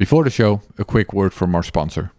[0.00, 2.12] Before the show, a quick word from our sponsor.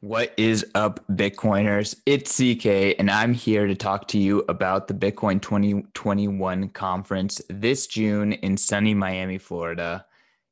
[0.00, 1.94] What is up, Bitcoiners?
[2.06, 7.86] It's CK, and I'm here to talk to you about the Bitcoin 2021 conference this
[7.86, 10.05] June in sunny Miami, Florida.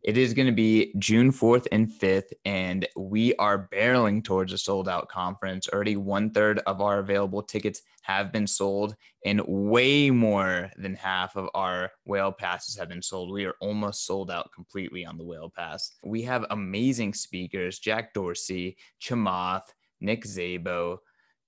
[0.04, 4.59] It is going to be June 4th and 5th, and we are barreling towards a
[4.59, 5.66] sold out conference.
[5.66, 11.36] Already one third of our available tickets have been sold, and way more than half
[11.36, 13.32] of our whale passes have been sold.
[13.32, 15.90] We are almost sold out completely on the whale pass.
[16.05, 20.99] We have amazing speakers Jack Dorsey, Chamath, Nick Szabo,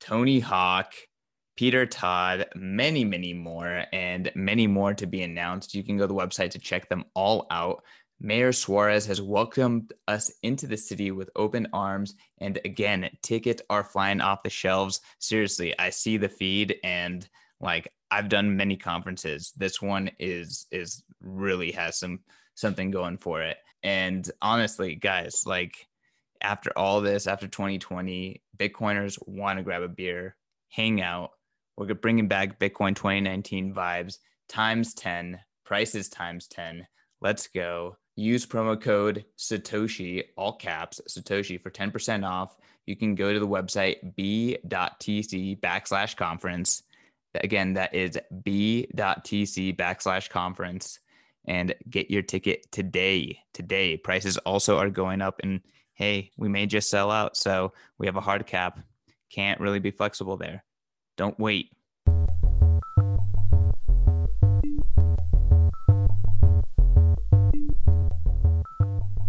[0.00, 0.94] Tony Hawk.
[1.56, 5.74] Peter Todd, many, many more, and many more to be announced.
[5.74, 7.82] You can go to the website to check them all out.
[8.18, 12.14] Mayor Suarez has welcomed us into the city with open arms.
[12.38, 15.00] And again, tickets are flying off the shelves.
[15.18, 17.28] Seriously, I see the feed and
[17.60, 19.52] like I've done many conferences.
[19.56, 22.20] This one is is really has some
[22.54, 23.58] something going for it.
[23.82, 25.86] And honestly, guys, like
[26.40, 30.36] after all this, after 2020, Bitcoiners want to grab a beer,
[30.68, 31.30] hang out.
[31.76, 34.18] We're bringing back Bitcoin 2019 vibes
[34.48, 36.86] times 10, prices times 10.
[37.20, 42.56] Let's go use promo code Satoshi, all caps, Satoshi for 10% off.
[42.86, 46.82] You can go to the website b.tc backslash conference.
[47.34, 50.98] Again, that is b.tc backslash conference
[51.46, 53.38] and get your ticket today.
[53.52, 55.40] Today, prices also are going up.
[55.42, 55.60] And
[55.94, 57.36] hey, we may just sell out.
[57.36, 58.80] So we have a hard cap.
[59.30, 60.64] Can't really be flexible there.
[61.16, 61.70] Don't wait.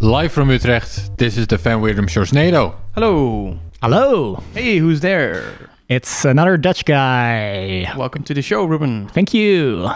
[0.00, 2.76] Live from Utrecht, this is the Van Wirdum Sjorsnado.
[2.94, 3.58] Hello.
[3.82, 4.40] Hello.
[4.54, 5.42] Hey, who's there?
[5.88, 7.92] It's another Dutch guy.
[7.96, 9.08] Welcome to the show, Ruben.
[9.08, 9.90] Thank you.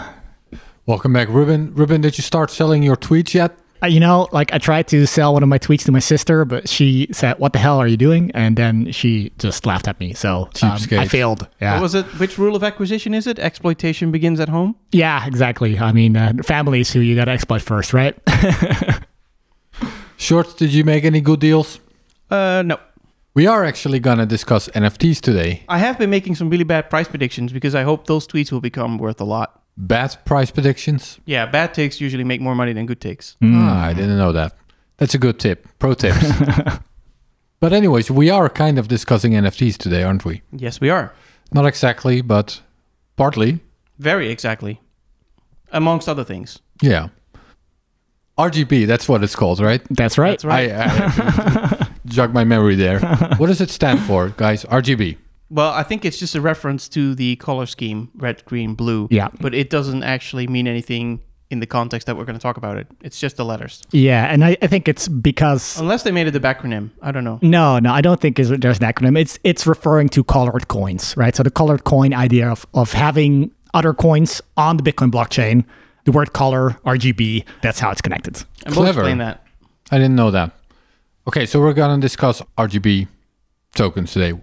[0.87, 1.73] Welcome back, Ruben.
[1.75, 3.57] Ruben, did you start selling your tweets yet?
[3.81, 6.45] Uh, you know, like I tried to sell one of my tweets to my sister,
[6.45, 10.01] but she said, "What the hell are you doing?" And then she just laughed at
[10.01, 10.15] me.
[10.15, 11.49] So um, I failed.
[11.61, 11.75] Yeah.
[11.75, 12.07] What was it?
[12.19, 13.39] Which rule of acquisition is it?
[13.39, 14.75] Exploitation begins at home.
[14.91, 15.79] Yeah, exactly.
[15.79, 18.17] I mean, uh, families who you got to exploit first, right?
[20.23, 21.81] Sjors, did you make any good deals?
[22.31, 22.79] Uh, no.
[23.35, 25.65] We are actually gonna discuss NFTs today.
[25.69, 28.61] I have been making some really bad price predictions because I hope those tweets will
[28.61, 29.61] become worth a lot.
[29.77, 31.19] Bad price predictions?
[31.25, 33.37] Yeah, bad takes usually make more money than good takes.
[33.43, 33.55] Mm.
[33.57, 34.55] Ah, I didn't know that.
[34.99, 35.67] That's a good tip.
[35.81, 36.25] Pro tips.
[37.61, 40.43] but anyways, we are kind of discussing NFTs today, aren't we?
[40.53, 41.13] Yes, we are.
[41.53, 42.63] Not exactly, but
[43.17, 43.59] partly.
[43.99, 44.81] Very exactly.
[45.73, 46.61] Amongst other things.
[46.81, 47.09] Yeah.
[48.51, 49.83] RGB, that's what it's called, right?
[49.91, 50.31] That's right.
[50.31, 50.71] That's right.
[50.71, 50.85] I,
[51.81, 53.01] I jog my memory there.
[53.37, 54.65] what does it stand for, guys?
[54.65, 55.17] RGB.
[55.51, 59.09] Well, I think it's just a reference to the color scheme red, green, blue.
[59.11, 59.29] Yeah.
[59.41, 61.21] But it doesn't actually mean anything
[61.51, 62.87] in the context that we're going to talk about it.
[63.03, 63.83] It's just the letters.
[63.91, 67.25] Yeah, and I, I think it's because unless they made it the acronym, I don't
[67.25, 67.39] know.
[67.43, 69.19] No, no, I don't think there's an acronym.
[69.19, 71.37] It's it's referring to colored coins, right?
[71.37, 75.67] So the colored coin idea of of having other coins on the Bitcoin blockchain
[76.05, 78.43] the word color, RGB, that's how it's connected.
[78.67, 79.45] And we'll explain that.
[79.91, 80.53] I didn't know that.
[81.29, 83.07] Okay, so we're going to discuss RGB
[83.75, 84.39] tokens today.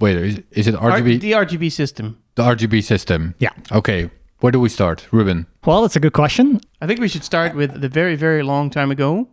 [0.00, 1.14] Wait, is, is it RGB?
[1.14, 2.18] R- the RGB system.
[2.34, 3.34] The RGB system.
[3.38, 3.50] Yeah.
[3.70, 4.10] Okay,
[4.40, 5.06] where do we start?
[5.12, 5.46] Ruben.
[5.64, 6.60] Well, that's a good question.
[6.80, 9.28] I think we should start with the very, very long time ago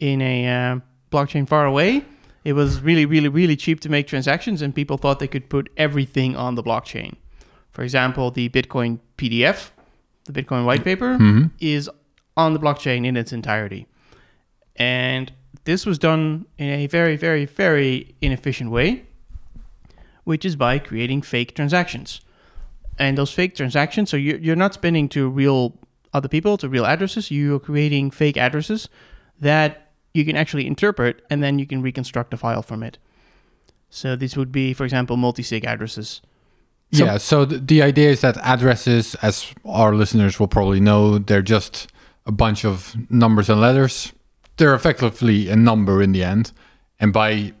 [0.00, 0.80] in a uh,
[1.10, 2.04] blockchain far away.
[2.44, 5.70] It was really, really, really cheap to make transactions, and people thought they could put
[5.76, 7.14] everything on the blockchain.
[7.70, 9.70] For example, the Bitcoin PDF
[10.24, 11.46] the Bitcoin white paper, mm-hmm.
[11.60, 11.90] is
[12.36, 13.86] on the blockchain in its entirety.
[14.76, 15.32] And
[15.64, 19.04] this was done in a very, very, very inefficient way,
[20.24, 22.20] which is by creating fake transactions.
[22.98, 25.78] And those fake transactions, so you're, you're not spending to real
[26.12, 28.88] other people, to real addresses, you're creating fake addresses
[29.40, 32.98] that you can actually interpret and then you can reconstruct a file from it.
[33.88, 36.22] So this would be, for example, multi-sig addresses
[36.92, 37.16] so, yeah.
[37.18, 41.88] So th- the idea is that addresses, as our listeners will probably know, they're just
[42.26, 44.12] a bunch of numbers and letters.
[44.58, 46.52] They're effectively a number in the end.
[47.00, 47.54] And by,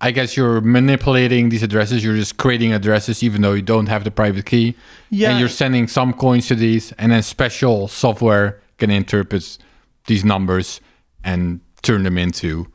[0.00, 2.04] I guess you're manipulating these addresses.
[2.04, 4.76] You're just creating addresses, even though you don't have the private key.
[5.10, 5.30] Yeah.
[5.30, 9.58] And you're sending some coins to these, and then special software can interpret
[10.06, 10.80] these numbers
[11.24, 12.68] and turn them into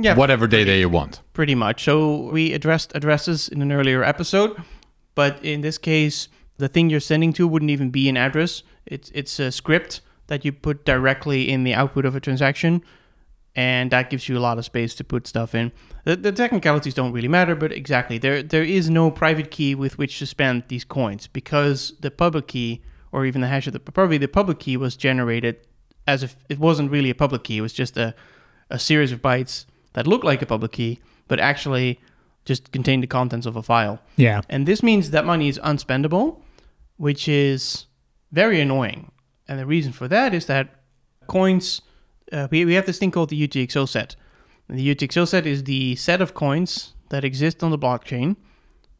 [0.00, 1.20] yeah, whatever day data you want.
[1.32, 1.84] Pretty much.
[1.84, 4.56] So we addressed addresses in an earlier episode,
[5.14, 8.62] but in this case, the thing you're sending to wouldn't even be an address.
[8.86, 12.82] It's it's a script that you put directly in the output of a transaction,
[13.56, 15.72] and that gives you a lot of space to put stuff in.
[16.04, 19.98] The, the technicalities don't really matter, but exactly there there is no private key with
[19.98, 23.80] which to spend these coins because the public key or even the hash of the
[23.80, 25.56] probably the public key was generated
[26.06, 27.58] as if it wasn't really a public key.
[27.58, 28.14] It was just a
[28.70, 32.00] a series of bytes that look like a public key, but actually
[32.44, 34.00] just contain the contents of a file.
[34.16, 34.40] Yeah.
[34.48, 36.40] And this means that money is unspendable,
[36.96, 37.86] which is
[38.32, 39.12] very annoying.
[39.46, 40.68] And the reason for that is that
[41.26, 41.82] coins,
[42.32, 44.16] uh, we, we have this thing called the UTXO set.
[44.68, 48.36] And the UTXO set is the set of coins that exist on the blockchain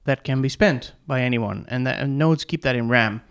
[0.05, 1.67] that can be spent by anyone.
[1.69, 3.23] And, that, and nodes keep that in RAM.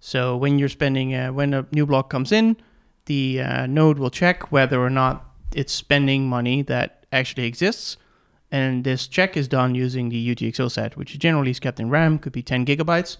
[0.00, 2.56] So when you're spending, uh, when a new block comes in,
[3.06, 7.96] the uh, node will check whether or not it's spending money that actually exists.
[8.50, 12.18] And this check is done using the UTXO set, which generally is kept in RAM,
[12.18, 13.16] could be 10 gigabytes.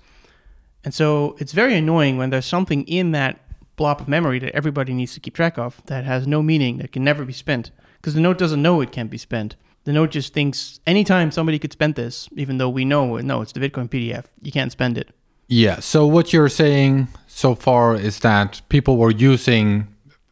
[0.85, 3.41] And so it's very annoying when there's something in that
[3.77, 6.93] blob of memory that everybody needs to keep track of that has no meaning, that
[6.93, 7.71] can never be spent.
[7.97, 9.57] Because the node doesn't know it can't be spent.
[9.85, 13.53] The node just thinks anytime somebody could spend this, even though we know, no, it's
[13.53, 15.09] the Bitcoin PDF, you can't spend it.
[15.49, 15.81] Yeah.
[15.81, 19.89] So what you're saying so far is that people were using,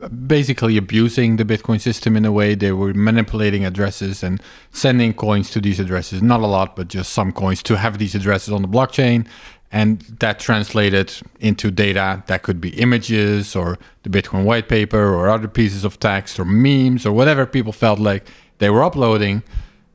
[0.09, 2.55] basically abusing the Bitcoin system in a way.
[2.55, 4.43] They were manipulating addresses and
[4.73, 6.23] sending coins to these addresses.
[6.23, 9.27] Not a lot, but just some coins to have these addresses on the blockchain.
[9.73, 15.29] And that translated into data that could be images or the Bitcoin white paper or
[15.29, 18.27] other pieces of text or memes or whatever people felt like
[18.59, 19.43] they were uploading.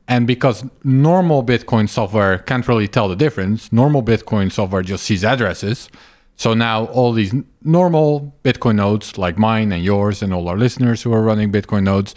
[0.08, 5.24] And because normal Bitcoin software can't really tell the difference, normal Bitcoin software just sees
[5.24, 5.88] addresses.
[6.36, 11.02] So now all these normal Bitcoin nodes, like mine and yours and all our listeners
[11.02, 12.14] who are running Bitcoin nodes,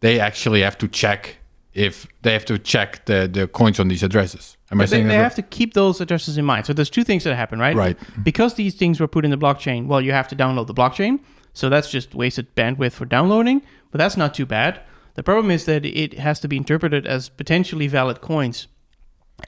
[0.00, 1.36] they actually have to check
[1.72, 4.56] if they have to check the, the coins on these addresses.
[4.72, 6.66] Am I They, saying they have to keep those addresses in mind.
[6.66, 7.76] So there's two things that happen, right?
[7.76, 7.98] Right.
[8.22, 11.20] Because these things were put in the blockchain, well, you have to download the blockchain.
[11.52, 14.80] So that's just wasted bandwidth for downloading, but that's not too bad.
[15.14, 18.66] The problem is that it has to be interpreted as potentially valid coins.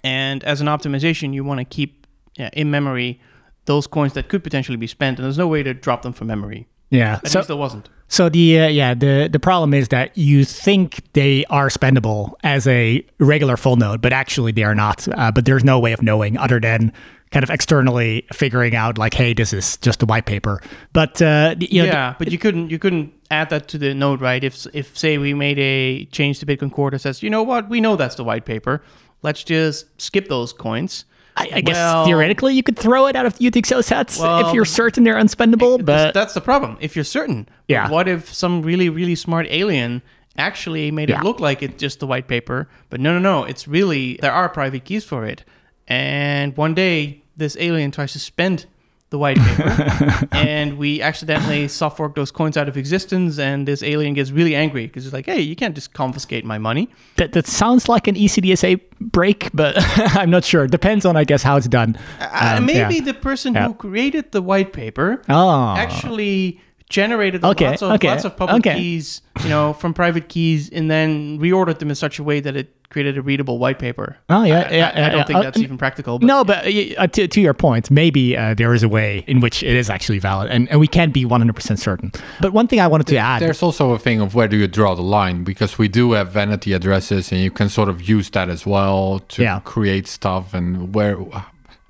[0.02, 3.20] And as an optimization, you want to keep yeah, in memory
[3.66, 6.26] those coins that could potentially be spent, and there's no way to drop them from
[6.28, 6.66] memory.
[6.90, 7.20] Yeah.
[7.24, 7.88] At So, least there wasn't.
[8.08, 12.66] so the uh, yeah the the problem is that you think they are spendable as
[12.66, 15.06] a regular full node, but actually they are not.
[15.08, 16.92] Uh, but there's no way of knowing other than
[17.30, 20.60] kind of externally figuring out like, hey, this is just a white paper.
[20.92, 24.20] But uh, you know, yeah, but you couldn't you couldn't add that to the node,
[24.20, 24.44] right?
[24.44, 27.70] If if say we made a change to Bitcoin Core that says, you know what,
[27.70, 28.82] we know that's the white paper.
[29.22, 31.06] Let's just skip those coins.
[31.36, 34.54] I, I guess Well- theoretically you could throw it out of UTXO sets Well, if
[34.54, 35.78] you're certain they're unspendable.
[35.78, 36.76] That's- But that's the problem.
[36.80, 37.88] If you're certain, Yeah.
[37.88, 40.02] What if some really really smart alien
[40.36, 41.20] actually made Yeah.
[41.20, 44.32] it look like it's just the white paper, but no, no, no, it's really there
[44.32, 45.44] are private keys for it.
[45.88, 48.66] And one day this alien tries to spend
[49.12, 53.82] the white paper, and we accidentally soft fork those coins out of existence, and this
[53.84, 56.88] alien gets really angry because he's like, hey, you can't just confiscate my money.
[57.16, 59.74] that, that sounds like an ECDSA break, but
[60.18, 60.66] I'm not sure.
[60.66, 61.96] Depends on, I guess, how it's done.
[62.20, 63.04] Uh, Um, maybe yeah.
[63.04, 63.68] the person Yeah.
[63.68, 65.74] who created the white paper Oh.
[65.76, 66.60] actually
[66.92, 68.76] generated Okay, lots of okay, lots of public okay.
[68.78, 72.54] keys, you know, from private keys, and then reordered them in such a way that
[72.54, 74.18] it created a readable white paper.
[74.28, 75.24] Oh, yeah, I, yeah, I, I don't yeah.
[75.24, 76.18] think Uh, that's even practical.
[76.18, 79.40] But No, but uh, to, to your point, maybe uh, there is a way in
[79.40, 82.12] which it is actually valid, and, and we can't be 100% certain.
[82.42, 84.68] But one thing I wanted to add There's also a thing of where do you
[84.68, 88.28] draw the line because we do have vanity addresses and you can sort of use
[88.30, 89.60] that as well to Yeah.
[89.64, 91.16] create stuff and where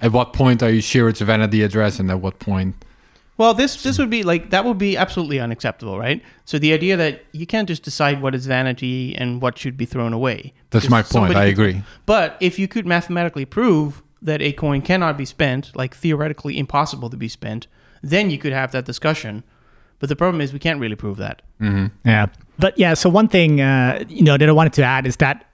[0.00, 2.75] at what point are you sure it's a vanity address and at what point
[3.38, 6.23] Well, this this would be like that would be absolutely unacceptable, right?
[6.44, 9.87] So the idea that you can't just decide what is vanity and what should be
[9.87, 10.52] thrown away.
[10.71, 11.06] That's my point.
[11.09, 11.83] somebody I could- agree.
[12.06, 17.11] But if you could mathematically prove that a coin cannot be spent, like theoretically impossible
[17.11, 17.66] to be spent,
[18.02, 19.42] then you could have that discussion.
[19.99, 21.42] But the problem is we can't really prove that.
[22.04, 22.26] Yeah.
[22.59, 25.47] But yeah, so one thing uh, you know that I wanted to add is that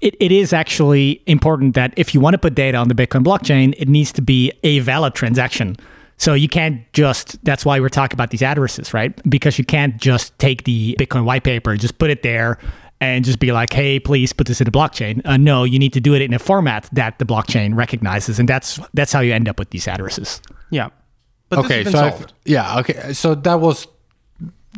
[0.00, 3.24] it, it is actually important that if you want to put data on the Bitcoin
[3.24, 5.76] blockchain, it needs to be a valid transaction.
[6.20, 9.18] So you can't just that's why we're talking about these addresses, right?
[9.28, 12.58] Because you can't just take the Bitcoin white paper, just put it there
[13.00, 15.22] and just be like, hey, please put this in the blockchain.
[15.24, 18.46] Uh, no, you need to do it in a format that the blockchain recognizes, and
[18.46, 20.42] that's that's how you end up with these addresses.
[20.68, 20.90] Yeah.
[21.48, 22.32] But okay, this so has been I've- solved.
[22.44, 23.12] yeah, okay.
[23.14, 23.86] So that was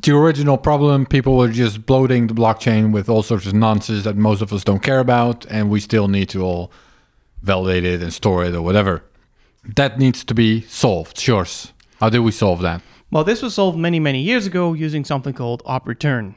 [0.01, 1.07] the original problem.
[1.07, 4.63] People were just bloating the blockchain with all sorts of nonsense that most of us
[4.63, 6.71] don't care about, and we still need to all
[7.43, 9.03] validate it and store it or whatever.
[9.65, 11.19] That needs to be solved.
[11.19, 11.47] Sure.
[12.01, 12.83] How do we solve that?
[13.11, 16.35] Well, this was solved many, many years ago using something called op return.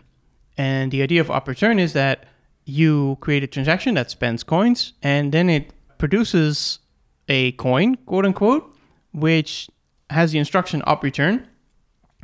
[0.57, 2.25] And the idea of op return is that
[2.65, 6.79] you create a transaction that spends coins and then it produces
[7.27, 8.75] a coin, quote unquote,
[9.13, 9.69] which
[10.09, 11.47] has the instruction op return.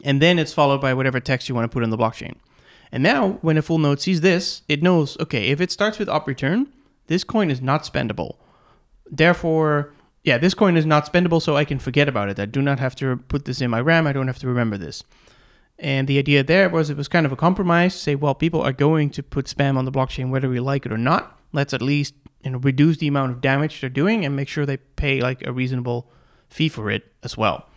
[0.04, 2.36] And then it's followed by whatever text you want to put on the blockchain.
[2.92, 6.10] And now, when a full node sees this, it knows okay, if it starts with
[6.10, 6.68] op return,
[7.08, 8.36] this coin is not spendable.
[9.10, 9.94] Therefore,
[10.24, 12.40] yeah, this coin is not spendable, so I can forget about it.
[12.40, 14.06] I do not have to put this in my RAM.
[14.06, 15.04] I don't have to remember this.
[15.80, 17.96] And the idea there was it was kind of a compromise.
[17.96, 20.92] Say, well, people are going to put spam on the blockchain whether we like it
[20.92, 21.40] or not.
[21.54, 22.14] Let's at least
[22.44, 25.46] you know reduce the amount of damage they're doing and make sure they pay like
[25.46, 26.12] a reasonable
[26.50, 27.68] fee for it as well.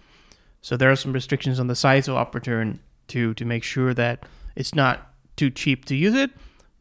[0.60, 3.94] So there are some restrictions on the size of op return to to make sure
[3.94, 4.24] that
[4.54, 6.30] it's not too cheap to use it,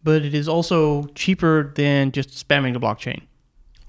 [0.03, 3.21] but it is also cheaper than just spamming the blockchain.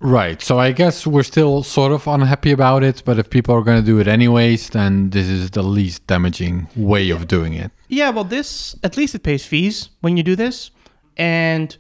[0.05, 0.43] Right.
[0.43, 3.81] So I guess we're still sort of unhappy about it, but if people are going
[3.81, 7.71] to do it anyways, then this is the least damaging way of doing it.
[7.89, 10.71] Yeah, well, this at least it pays fees when you do this,
[11.17, 11.75] and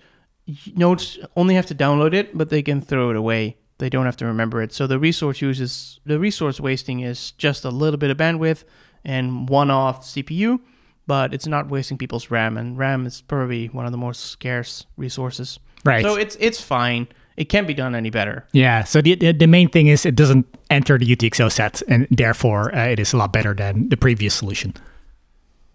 [0.75, 3.59] nodes only have to download it, but they can throw it away.
[3.77, 4.73] They don't have to remember it.
[4.73, 8.65] So the resource uses the resource wasting is just a little bit of bandwidth
[9.05, 10.61] and one-off CPU,
[11.07, 14.87] but it's not wasting people's RAM, and RAM is probably one of the most scarce
[14.97, 15.61] resources.
[15.85, 16.03] Right.
[16.03, 17.07] So it's it's fine.
[17.37, 18.45] It can't be done any better.
[18.53, 18.85] Yeah.
[18.85, 22.75] So the, the the main thing is it doesn't enter the UTXO set, and therefore
[22.75, 24.73] uh, it is a lot better than the previous solution.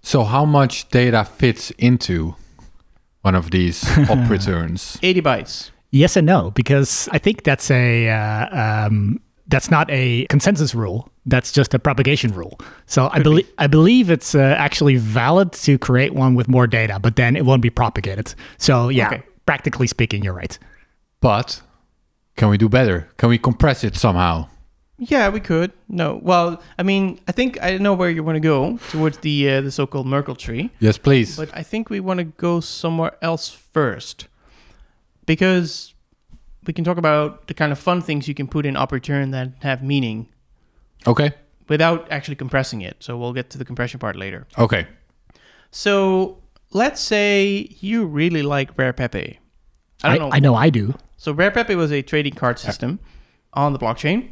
[0.01, 2.35] So how much data fits into
[3.21, 4.97] one of these op returns?
[5.03, 5.71] 80 bytes.
[5.91, 11.09] Yes and no, because I think that's a uh, um, that's not a consensus rule.
[11.25, 12.57] That's just a propagation rule.
[12.85, 16.99] So I believe I believe it's uh, actually valid to create one with more data,
[17.01, 18.33] but then it won't be propagated.
[18.57, 19.23] So yeah, Okay.
[19.45, 20.57] practically speaking, you're right.
[21.21, 21.61] But
[22.35, 23.09] can we do better?
[23.17, 24.47] Can we compress it somehow?
[24.97, 25.71] Yeah, we could.
[25.87, 29.49] No, well, I mean, I think I know where you want to go towards the
[29.49, 31.37] uh, the so-called Merkle tree, Yes, please.
[31.37, 34.27] but I think we want to go somewhere else first,
[35.25, 35.93] because
[36.65, 39.31] we can talk about the kind of fun things you can put in op return
[39.31, 40.27] that have meaning
[41.07, 41.31] okay.
[41.69, 42.97] without actually compressing it.
[42.99, 44.47] So we'll get to the compression part later.
[44.57, 44.85] Okay.
[45.71, 46.39] So
[46.71, 49.39] let's say you really like Rare Pepe.
[50.03, 50.35] I I, don't know.
[50.35, 50.93] I know I do.
[51.19, 52.99] So Rare Pepe was a trading card system
[53.51, 54.29] on the blockchain,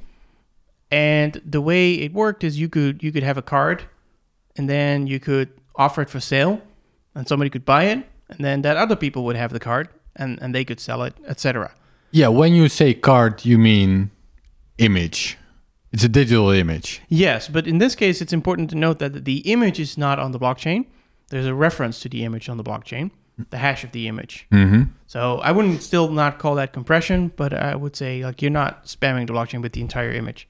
[0.90, 3.84] and the way it worked is you could you could have a card,
[4.56, 6.62] and then you could offer it for sale,
[7.14, 10.42] and somebody could buy it, and then that other people would have the card, and
[10.42, 11.74] and they could sell it, etc.
[12.12, 14.12] Yeah, when you say card, you mean
[14.78, 15.38] image.
[15.92, 17.02] It's a digital image.
[17.10, 20.32] Yes, but in this case, it's important to note that the image is not on
[20.32, 20.86] the blockchain.
[21.32, 23.12] There's a reference to the image on the blockchain,
[23.50, 24.48] the hash of the image.
[24.52, 24.84] Mm-hmm.
[25.06, 28.86] So I wouldn't still not call that compression, but I would say like you're not
[28.86, 30.48] spamming the blockchain with the entire image.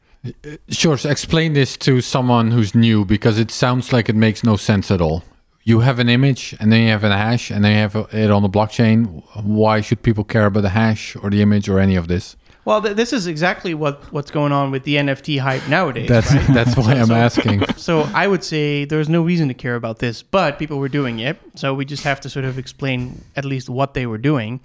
[0.69, 0.97] Sure.
[0.97, 4.91] So explain this to someone who's new because it sounds like it makes no sense
[4.91, 5.23] at all.
[5.63, 8.31] You have an image and then you have a hash and then you have it
[8.31, 9.23] on the blockchain.
[9.43, 12.37] Why should people care about the hash or the image or any of this?
[12.67, 16.09] Well, th- this is exactly what what's going on with the NFT hype nowadays.
[16.09, 16.47] That's right?
[16.53, 17.65] that's why I'm asking.
[17.77, 21.19] so I would say there's no reason to care about this, but people were doing
[21.19, 24.59] it, so we just have to sort of explain at least what they were doing.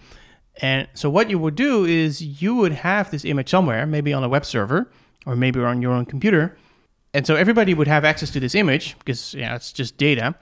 [0.60, 4.24] And so what you would do is you would have this image somewhere, maybe on
[4.24, 4.90] a web server
[5.24, 6.58] or maybe on your own computer,
[7.14, 10.34] and so everybody would have access to this image because yeah, it's just data.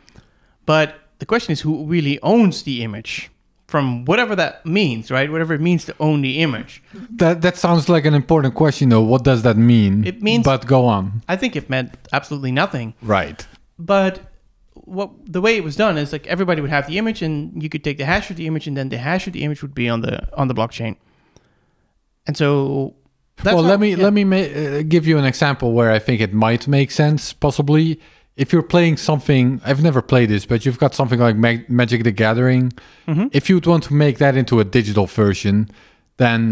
[0.64, 3.30] But the question is, who really owns the image?
[3.70, 5.30] From whatever that means, right?
[5.30, 6.82] Whatever it means to own the image.
[7.20, 9.06] That that sounds like an important question though.
[9.12, 10.04] What does that mean?
[10.04, 11.22] It means- But go on.
[11.28, 12.94] I think it meant absolutely nothing.
[13.16, 13.46] Right.
[13.78, 14.14] But
[14.96, 17.68] what the way it was done is like everybody would have the image, and you
[17.68, 19.74] could take the hash of the image, and then the hash of the image would
[19.74, 20.96] be on the on the blockchain.
[22.26, 22.94] And so,
[23.36, 24.02] that's well, how- let me yeah.
[24.04, 27.32] let me ma- uh, give you an example where I think it might make sense.
[27.32, 27.98] Possibly,
[28.42, 32.04] if you're playing something, I've never played this, but you've got something like Mag- Magic
[32.04, 32.72] the Gathering.
[33.06, 33.26] Mm-hmm.
[33.32, 35.68] If you'd want to make that into a digital version,
[36.16, 36.42] then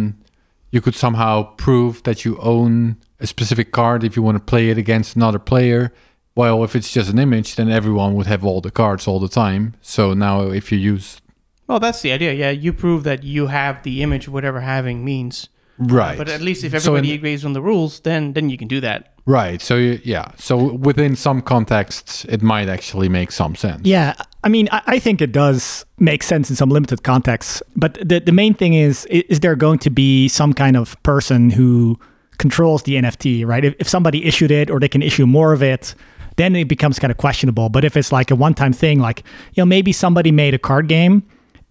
[0.70, 4.68] you could somehow prove that you own a specific card if you want to play
[4.70, 5.90] it against another player.
[6.34, 9.28] Well, if it's just an image, then everyone would have all the cards all the
[9.44, 9.74] time.
[9.80, 11.20] So now, if you use
[11.66, 12.32] Well, that's the idea.
[12.34, 15.48] Yeah, you prove that you have the image, whatever having means.
[15.78, 18.58] right, But at least if So everybody in- agrees on the rules, then then you
[18.58, 19.14] can do that.
[19.28, 19.60] Right.
[19.60, 20.32] So yeah.
[20.38, 23.82] So within some contexts, it might actually make some sense.
[23.84, 27.62] Yeah, I mean, I, I think it does make sense in some limited contexts.
[27.76, 31.50] But the the main thing is, is there going to be some kind of person
[31.50, 31.98] who
[32.38, 33.66] controls the NFT, right?
[33.66, 35.94] If, if somebody issued it or they can issue more of it,
[36.36, 37.68] then it becomes kind of questionable.
[37.68, 40.58] But if it's like a one time thing, like you know, maybe somebody made a
[40.58, 41.22] card game.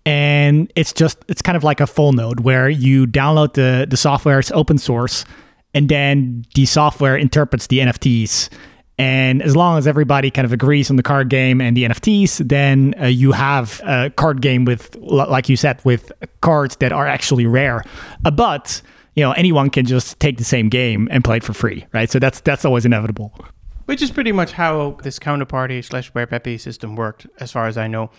[0.06, 3.98] And it's just it's kind of like a full node where you download the the
[3.98, 5.26] software, it's open source,
[5.78, 8.50] and then the software interprets the NFTs.
[8.98, 12.50] And as long as everybody kind of agrees on the card game and the NFTs,
[12.50, 17.06] then uh, you have a card game with, like you said, with cards that are
[17.06, 17.84] actually rare.
[18.26, 18.82] Uh, but
[19.14, 22.10] you know, anyone can just take the same game and play it for free, right?
[22.10, 23.32] So that's that's always inevitable.
[23.86, 27.78] Which is pretty much how this counterparty slash Rare Pepe system worked, as far as
[27.78, 28.10] I know.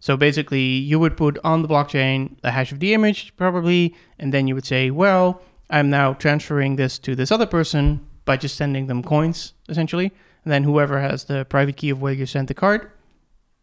[0.00, 4.32] So basically, you would put on the blockchain the hash of the image, probably, and
[4.32, 5.42] then you would say, well,
[5.72, 10.12] I'm now transferring this to this other person by just sending them coins, essentially.
[10.44, 12.90] And then whoever has the private key of where you sent the card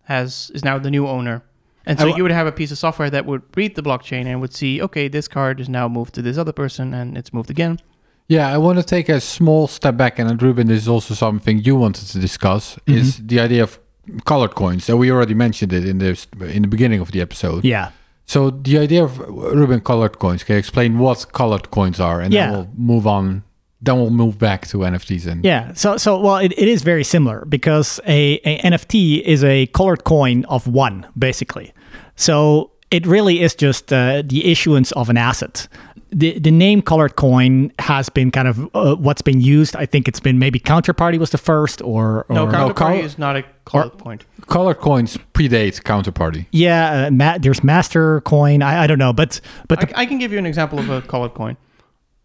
[0.05, 1.43] has is now the new owner.
[1.85, 3.83] And so I wa- you would have a piece of software that would read the
[3.83, 7.17] blockchain and would see, okay, this card is now moved to this other person and
[7.17, 7.79] it's moved again.
[8.27, 11.15] Yeah, I want to take a small step back, and uh, Ruben, this is also
[11.15, 12.93] something you wanted to discuss: mm-hmm.
[12.93, 13.79] is the idea of
[14.25, 14.85] colored coins.
[14.85, 17.65] So we already mentioned it in this in the beginning of the episode.
[17.65, 17.89] Yeah.
[18.29, 19.17] So the idea of
[19.59, 20.43] Ruben colored coins.
[20.43, 22.45] Can you explain what colored coins are, and Yeah.
[22.45, 23.41] then we'll move on.
[23.81, 25.73] Then we'll move back to NFTs and Yeah.
[25.73, 30.03] So so well, it, it is very similar because a, a NFT is a colored
[30.03, 31.73] coin of one, basically.
[32.15, 35.67] So it really is just uh, the issuance of an asset.
[36.11, 39.75] The the name colored coin has been kind of uh, what's been used.
[39.75, 43.17] I think it's been maybe Counterparty was the first, or, or No, counterparty col- is
[43.19, 44.19] not a colored coin.
[44.47, 46.47] colored coins predate counterparty.
[46.51, 48.63] yeah, uh, ma- there's Master Coin.
[48.63, 50.89] I, I don't know, but but the I, I can give you an example of
[50.89, 51.57] a colored coin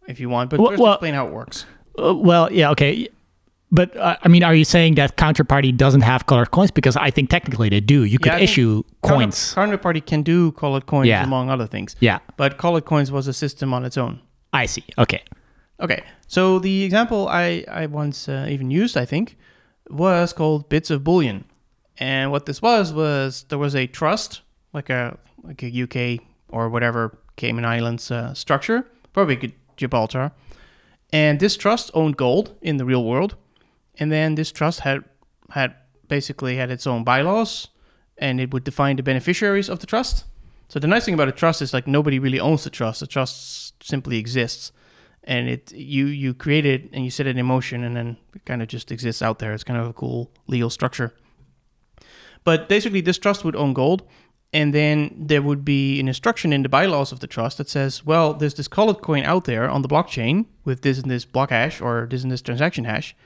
[0.08, 1.66] if you want, but Well- first well- explain how it works.
[1.98, 3.08] Uh, well, yeah, okay.
[3.74, 6.70] But uh, I mean, are you saying that Counterparty doesn't have colored coins?
[6.70, 8.04] Because I think technically they do.
[8.04, 9.54] You could Yeah, issue Counter- coins.
[9.54, 11.24] Counterparty can do colored coins Yeah.
[11.24, 11.96] among other things.
[12.00, 14.20] Yeah, But colored coins was a system on its own.
[14.52, 14.84] I see.
[14.96, 15.22] Okay.
[15.80, 19.36] Okay, so the example I, I once uh, even used, I think,
[19.90, 21.44] was called bits of bullion.
[21.98, 26.68] And what this was was there was a trust, like a like a UK or
[26.68, 30.30] whatever Cayman Islands uh, structure, probably Gi- Gibraltar,
[31.12, 33.34] and this trust owned gold in the real world,
[33.98, 35.04] and then this trust had
[35.50, 35.74] had
[36.08, 37.68] basically had its own bylaws,
[38.18, 40.24] and it would define the beneficiaries of the trust.
[40.68, 43.00] So the nice thing about a trust is like nobody really owns the trust.
[43.00, 44.72] The trust simply exists,
[45.22, 48.44] and it you you create it and you set it in motion, and then it
[48.44, 49.52] kind of just exists out there.
[49.52, 51.14] It's kind of a cool legal structure.
[52.44, 54.02] But basically, this trust would own gold,
[54.52, 58.04] and then there would be an instruction in the bylaws of the trust that says,
[58.04, 61.50] well, there's this colored coin out there on the blockchain with this and this block
[61.50, 63.16] hash or this and this transaction hash,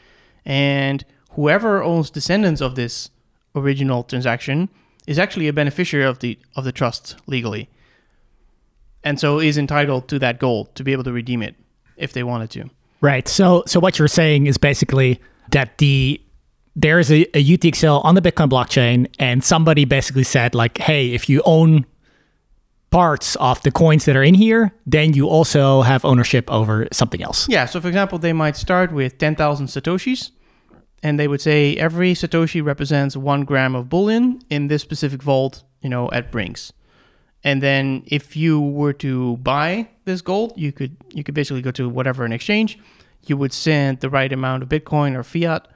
[0.48, 3.10] and whoever owns descendants of this
[3.54, 4.68] original transaction
[5.06, 7.68] is actually a beneficiary of the of the trust legally,
[9.04, 11.54] and so is entitled to that gold to be able to redeem it
[11.96, 12.70] if they wanted to.
[13.00, 13.28] Right.
[13.28, 15.20] So so what you're saying is basically
[15.52, 16.20] that the
[16.74, 21.12] there is a, a UTXO on the Bitcoin blockchain, and somebody basically said like, hey,
[21.12, 21.84] if you own
[22.90, 27.22] parts of the coins that are in here, then you also have ownership over something
[27.22, 27.48] else.
[27.48, 27.66] Yeah.
[27.66, 30.30] So, for example, they might start with 10,000 Satoshis,
[31.02, 35.62] and they would say every Satoshi represents one gram of bullion in this specific vault,
[35.82, 36.72] you know, at Brinks.
[37.44, 41.70] And then if you were to buy this gold, you could you could basically go
[41.72, 42.78] to whatever an exchange.
[43.26, 45.68] You would send the right amount of Bitcoin or fiat,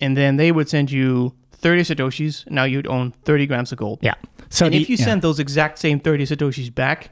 [0.00, 2.50] and then they would send you 30 Satoshis.
[2.50, 3.98] Now you'd own 30 grams of gold.
[4.02, 4.14] Yeah.
[4.50, 5.04] So And the- if you yeah.
[5.04, 7.10] send those exact same 30 Satoshis back,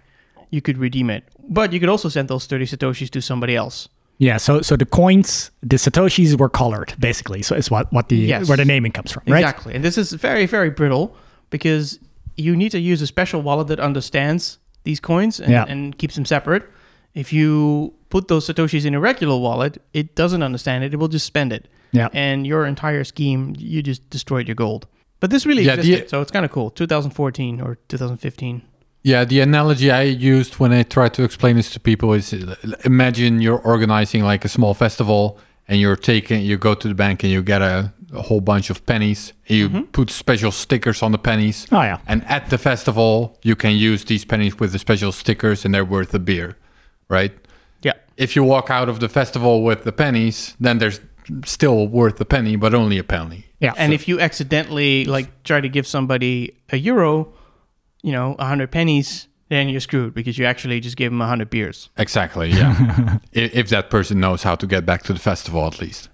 [0.51, 1.25] you could redeem it.
[1.49, 3.89] But you could also send those 30 Satoshis to somebody else.
[4.19, 7.43] Yeah, so so the coins, the satoshis were colored basically.
[7.43, 8.49] So it's what what the Yes.
[8.49, 9.41] where the naming comes from, right?
[9.41, 9.75] Exactly.
[9.75, 11.15] And this is very, very brittle
[11.51, 11.99] because
[12.37, 15.65] you need to use a special wallet that understands these coins and, Yeah.
[15.69, 16.63] and keeps them separate.
[17.15, 20.95] If you put those Satoshis in a regular wallet, it doesn't understand it.
[20.95, 21.67] It will just spend it.
[21.93, 22.09] Yeah.
[22.13, 24.87] And your entire scheme, you just destroyed your gold.
[25.21, 26.71] But this really Yeah, the- so it's kind of cool.
[26.71, 28.63] 2014 or 2015.
[29.09, 32.35] Yeah, the analogy I used when I try to explain this to people is
[32.85, 37.23] imagine you're organizing like a small festival and you're taking you go to the bank
[37.25, 39.83] and you get a, a whole bunch of pennies and you mm-hmm.
[39.93, 41.67] put special stickers on the pennies.
[41.73, 42.01] Oh yeah.
[42.07, 45.87] And at the festival, you can use these pennies with the special stickers and they're
[45.87, 46.59] worth a beer,
[47.09, 47.33] right?
[47.81, 47.95] Yeah.
[48.19, 51.01] If you walk out of the festival with the pennies, then there's
[51.47, 53.47] still worth a penny, but only a penny.
[53.59, 53.73] Yeah.
[53.79, 57.33] And if you accidentally like try to give somebody a euro,
[58.09, 61.27] you know, a hundred pennies, then you're screwed because you actually just gave them a
[61.27, 61.91] hundred beers.
[61.99, 62.49] Exactly.
[62.51, 63.19] Yeah.
[63.33, 66.09] if, if that person knows how to get back to the festival, at least.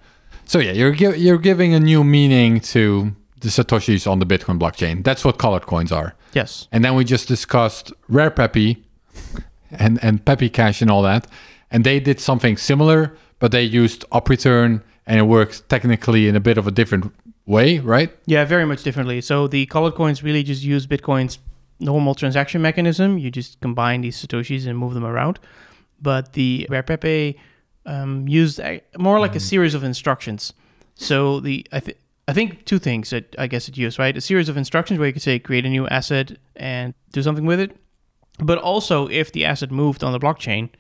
[0.44, 4.58] So yeah, you're gi- you're giving a new meaning to the satoshis on the Bitcoin
[4.58, 5.04] blockchain.
[5.04, 6.16] That's what colored coins are.
[6.32, 6.66] Yes.
[6.72, 8.82] And then we just discussed Rare Pepe
[9.70, 11.28] and and Pepe Cash and all that,
[11.70, 16.34] and they did something similar, but they used op return and it works technically in
[16.34, 17.12] a bit of a different
[17.46, 18.10] way, right?
[18.26, 19.20] Yeah, very much differently.
[19.20, 21.38] So the colored coins really just use Bitcoin's
[21.80, 23.18] normal transaction mechanism.
[23.18, 25.38] You just combine these satoshis and move them around.
[26.00, 27.38] But the Rare Pepe
[27.86, 30.52] um, used a, more like a series of instructions.
[30.94, 31.98] So the I think.
[32.26, 34.16] I think two things that I guess it used, right?
[34.16, 37.44] A series of instructions where you could say create a new asset and do something
[37.44, 37.76] with it.
[38.38, 40.70] But also if the asset moved on the blockchain,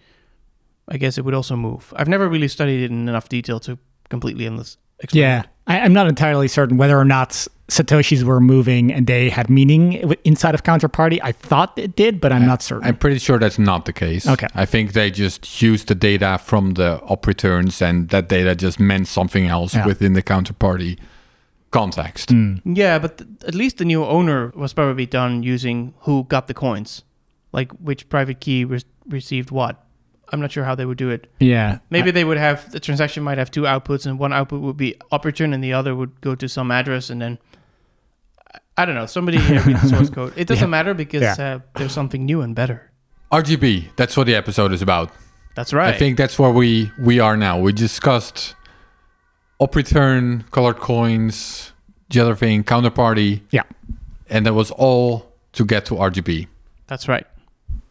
[0.88, 1.92] I guess it would also move.
[1.96, 3.78] I've never really studied it in enough detail to
[4.08, 5.20] completely endless explain.
[5.20, 9.48] Yeah, I, I'm not entirely certain whether or not satoshis were moving and they had
[9.48, 11.18] meaning inside of counterparty.
[11.22, 12.86] I thought it did, but I'm not certain.
[12.86, 14.28] I'm pretty sure that's not the case.
[14.28, 14.46] Okay.
[14.54, 18.78] I think they just used the data from the op returns and that data just
[18.78, 19.86] meant something else Yeah.
[19.86, 20.98] within the counterparty
[21.70, 22.30] context.
[22.30, 22.56] Hmm.
[22.64, 26.54] Yeah, but th- at least the new owner was probably done using who got the
[26.54, 27.02] coins,
[27.52, 29.83] like which private key re- received what.
[30.34, 31.26] I'm not sure how they would do it.
[31.38, 34.76] yeah, Maybe they would have the transaction might have two outputs, and one output would
[34.76, 37.38] be op return, and the other would go to some address, and then
[38.52, 39.06] I- I don't know.
[39.06, 40.32] Somebody read the source code.
[40.36, 40.70] It doesn't Yeah.
[40.78, 41.36] matter because Yeah.
[41.38, 42.90] uh, there's something new and better.
[43.30, 45.10] RGB, that's what the episode is about.
[45.54, 45.94] That's right.
[45.94, 47.58] I think that's where we we are now.
[47.60, 48.54] We discussed
[49.60, 51.72] op return, colored coins,
[52.10, 53.62] the other thing, counterparty, yeah.
[54.28, 56.48] and that was all to get to RGB.
[56.88, 57.26] that's right.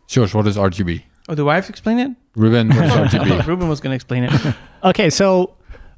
[0.08, 1.04] George, what is RGB?
[1.30, 2.12] Oh, do I have to explain it?
[2.36, 3.28] Ruben, what is I RGB?
[3.30, 4.56] thought Ruben was going to explain it.
[4.84, 5.56] Okay, so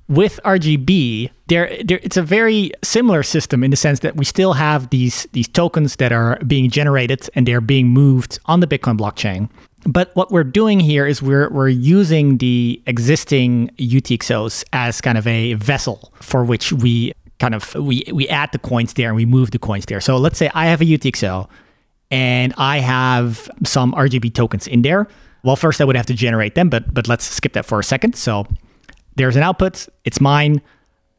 [0.07, 4.53] with RGB, there, there it's a very similar system in the sense that we still
[4.53, 8.95] have these these tokens that are being generated and they're being moved on the Bitcoin
[8.95, 9.49] blockchain.
[9.87, 15.25] But what we're doing here is we're we're using the existing UTXOs as kind of
[15.25, 19.25] a vessel for which we kind of we we add the coins there and we
[19.25, 19.99] move the coins there.
[19.99, 21.47] So let's say I have a UTXO
[22.11, 25.07] and I have some RGB tokens in there.
[25.45, 27.84] Well, first I would have to generate them, but but let's skip that for a
[27.84, 28.15] second.
[28.15, 28.45] So
[29.15, 30.62] there's an output, it's mine.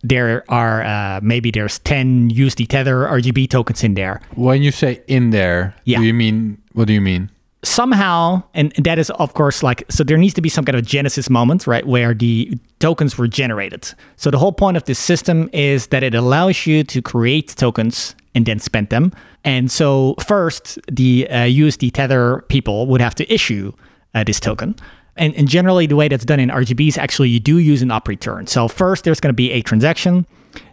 [0.03, 4.21] There are uh, maybe there's 10 USD Tether RGB tokens in there.
[4.35, 5.99] when you say in there, Yeah.
[6.01, 7.31] do you mean what do you mean?
[7.65, 10.85] Somehow, and that is of course like so there needs to be some kind of
[10.85, 13.95] genesis moment, right, where the tokens were generated.
[14.17, 18.15] So the whole point of this system is that it allows you to create tokens
[18.35, 19.13] and then spend them.
[19.45, 23.73] And so first, the uh, USD Tether people would have to issue
[24.15, 24.75] uh, this token.
[25.17, 27.91] And, and generally, the way that's done in RGB is actually you do use an
[27.91, 28.47] op return.
[28.47, 30.27] So first, there's going to be a transaction.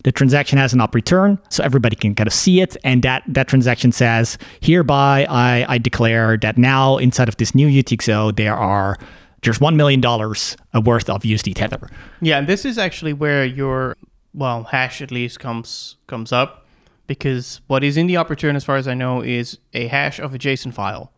[0.03, 2.75] The transaction has an op return, so everybody can kind of see it.
[2.83, 7.67] And that that transaction says, hereby I, I declare that now inside of this new
[7.67, 8.97] UTXO there are
[9.43, 11.89] there's one million dollars worth of USD Tether.
[12.21, 13.97] Yeah, and this is actually where your
[14.33, 16.65] well hash at least comes comes up
[17.07, 20.19] because what is in the op return, as far as I know, is a hash
[20.19, 21.11] of a JSON file.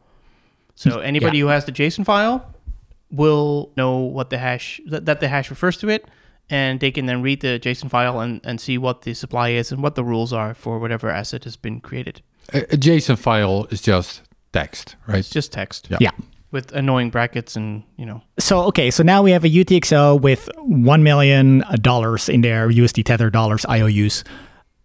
[0.76, 1.44] So anybody Yeah.
[1.46, 2.54] who has the JSON file
[3.12, 6.06] will know what the hash that, that the hash refers to it,
[6.50, 9.72] and they can then read the JSON file and, and see what the supply is
[9.72, 12.22] and what the rules are for whatever asset has been created.
[12.54, 14.22] A, a JSON file is just
[14.54, 15.20] text, right?
[15.20, 15.98] It's just text Yeah.
[16.02, 16.12] Yeah.
[16.52, 20.50] with annoying brackets and you know So okay, so now we have a UTXO with
[20.58, 24.24] one million dollars in there, USD Tether dollars IOUs,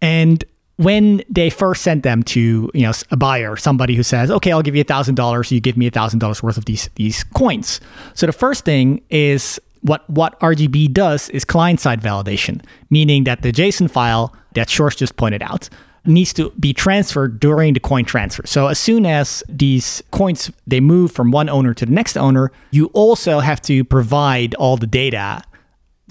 [0.01, 0.45] and
[0.81, 4.63] when they first sent them to you know a buyer, somebody who says, "Okay, I'll
[4.63, 5.53] give you a thousand dollars.
[5.53, 7.81] You give me a thousand dollars worth of these these coins."
[8.15, 13.43] So the first thing is what what RGB does is client side validation, meaning that
[13.43, 15.69] the JSON file that Sjors just pointed out
[16.07, 18.47] needs to be transferred during the coin transfer.
[18.47, 22.53] So as soon as these coins they move from one owner to the next owner,
[22.71, 25.43] you also have to provide all the data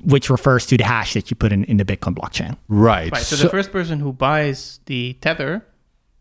[0.04, 2.58] which refers to the hash that you put in, in the Bitcoin blockchain.
[2.68, 3.12] Right.
[3.12, 3.22] Right.
[3.22, 5.66] So, the first person who buys the tether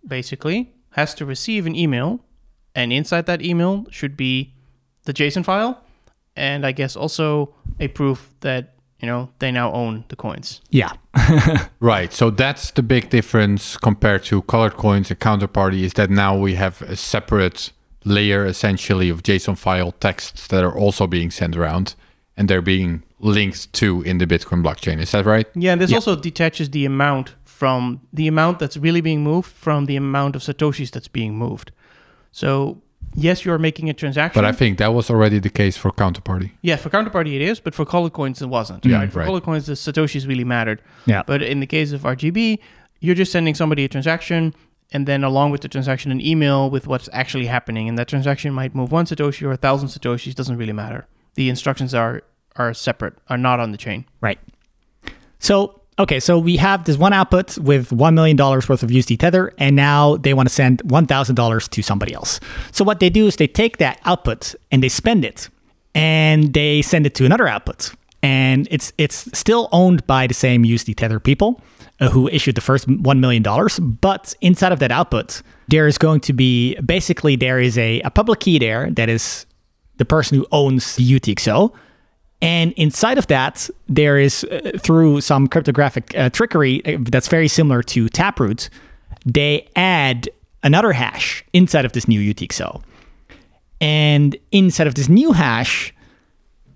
[0.06, 2.20] basically has to receive an email,
[2.74, 4.54] and inside that email should be
[5.04, 5.82] the JSON file,
[6.36, 10.60] and I guess also a proof that you know they now own the coins.
[10.70, 10.92] Yeah.
[11.80, 12.12] Right.
[12.12, 16.56] So that's the big difference compared to colored coins and counterparty is that now we
[16.56, 17.70] have a separate
[18.04, 21.94] layer essentially of JSON file texts that are also being sent around
[22.38, 25.00] and they're being linked to in the Bitcoin blockchain.
[25.00, 25.46] Is that right?
[25.54, 29.86] Yeah, and this also detaches the amount from the amount that's really being moved from
[29.86, 31.72] the amount of satoshis that's being moved.
[32.30, 32.80] So
[33.14, 34.40] yes, you are making a transaction.
[34.40, 36.52] But I think that was already the case for counterparty.
[36.62, 38.86] Yeah, for counterparty it is, but for colored coins it wasn't.
[38.86, 39.12] Yeah, right?
[39.12, 39.26] For right.
[39.26, 40.80] colored coins, the satoshis really mattered.
[41.06, 41.24] Yeah.
[41.26, 42.60] But in the case of RGB,
[43.00, 44.54] you're just sending somebody a transaction,
[44.92, 47.88] and then along with the transaction, an email with what's actually happening.
[47.88, 50.36] And that transaction might move one satoshi or a thousand satoshis.
[50.36, 51.08] Doesn't really matter.
[51.38, 52.22] The instructions are
[52.56, 54.04] are separate, are not on the chain.
[54.20, 54.40] Right.
[55.38, 59.54] So, okay, so we have this one output with $1 million worth of USD Tether,
[59.56, 62.40] and now they want to send $1,000 to somebody else.
[62.72, 65.48] So, what they do is they take that output and they spend it,
[65.94, 67.94] and they send it to another output.
[68.20, 71.60] And it's it's still owned by the same USD Tether people
[72.00, 73.44] uh, who issued the first $1 million.
[74.00, 78.10] But inside of that output, there is going to be basically there is a, a
[78.10, 79.46] public key there that is
[79.98, 81.72] the person who owns the UTXO.
[82.40, 87.48] And inside of that, there is uh, through some cryptographic uh, trickery uh, that's very
[87.48, 88.70] similar to Taproot,
[89.26, 90.28] they add
[90.62, 92.82] another hash inside of this new UTXO.
[93.80, 95.94] And inside of this new hash,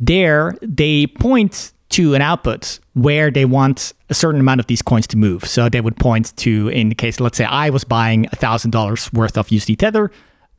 [0.00, 5.06] there they point to an output where they want a certain amount of these coins
[5.08, 5.44] to move.
[5.44, 9.37] So they would point to, in the case, let's say I was buying $1,000 worth
[9.37, 10.11] of USD Tether,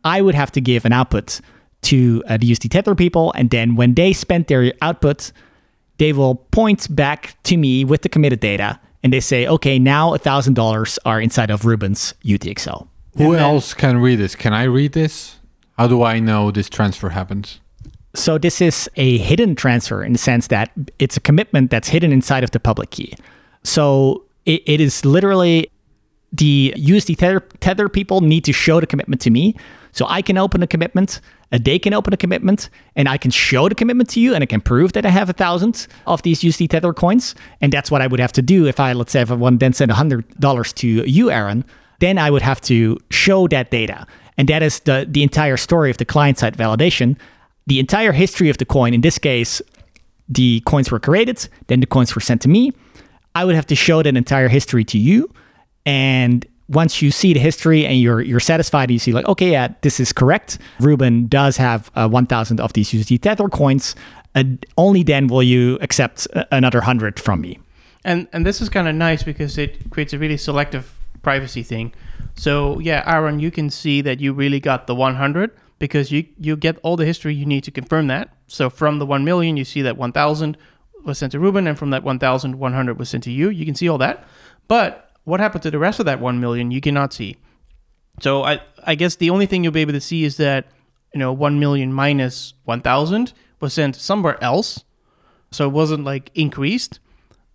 [0.04, 1.41] I would have to give an output
[1.84, 3.34] to uh, the USD Tether people.
[3.36, 5.32] And then when they spend their output,
[5.98, 10.15] they will point back to me with the committed data and they say, okay, now
[10.15, 12.88] $1,000 are inside of Ruben's UTXO.
[13.17, 14.36] Who then- else can read this?
[14.36, 15.36] Can I read this?
[15.78, 17.60] How do I know this transfer happened?
[18.15, 22.12] So this is a hidden transfer in the sense that it's a commitment that's hidden
[22.12, 23.13] inside of the public key.
[23.63, 25.72] So it, it is literally
[26.34, 29.56] the USD tether, tether people need to show the commitment to me.
[29.91, 33.69] So I can open a commitment, they can open a commitment, and I can show
[33.69, 36.41] the commitment to you, and I can prove that I have a thousand of these
[36.41, 37.36] USD tether coins.
[37.62, 39.60] And that's what I would have to do if I, let's say, if I want
[39.60, 41.63] to then send hundred dollars to you, Aaron,
[42.00, 44.08] then I would have to show that data.
[44.36, 47.15] And that is the the entire story of the client side validation.
[47.67, 49.62] The entire history of the coin, in this case,
[50.28, 52.72] the coins were created, then the coins were sent to me.
[53.36, 55.30] I would have to show that entire history to you.
[55.86, 59.74] And once you see the history and you're you're satisfied, you see like, okay, yeah,
[59.82, 60.58] this is correct.
[60.80, 63.96] Ruben does have uh, 1,000 of these USD Tether coins.
[64.36, 64.43] Uh,
[64.78, 67.60] only then will you accept uh, another hundred from me.
[68.04, 71.93] And and this is kind of nice because it creates a really selective privacy thing.
[72.36, 76.56] So yeah, Aaron, you can see that you really got the 100 because you you
[76.56, 78.30] get all the history you need to confirm that.
[78.48, 80.58] So from the 1 million, you see that 1,000
[81.06, 83.50] was sent to Ruben, and from that 1,100 was sent to you.
[83.50, 84.26] You can see all that.
[84.67, 87.38] But what happened to the rest of that 1 million, you cannot see.
[88.21, 90.67] So I I guess the only thing you'll be able to see is that
[91.13, 94.83] you know 1 million minus 1,000 was sent somewhere else.
[95.51, 96.99] So it wasn't like increased,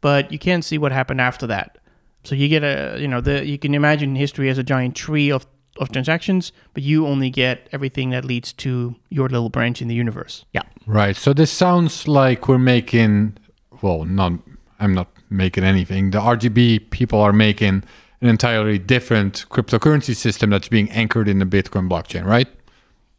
[0.01, 1.79] but you can't see what happened after that.
[2.25, 5.31] So you get a you know the you can imagine history as a giant tree
[5.31, 5.47] of
[5.79, 9.95] of transactions, but you only get everything that leads to your little branch in the
[9.95, 10.45] universe.
[10.53, 10.63] Yeah.
[10.87, 11.17] Right.
[11.17, 13.39] So this sounds like we're making,
[13.81, 14.33] well, not,
[14.81, 16.11] I'm not making anything.
[16.11, 17.85] The RGB people are making
[18.21, 22.49] an entirely different cryptocurrency system that's being anchored in the Bitcoin blockchain, right?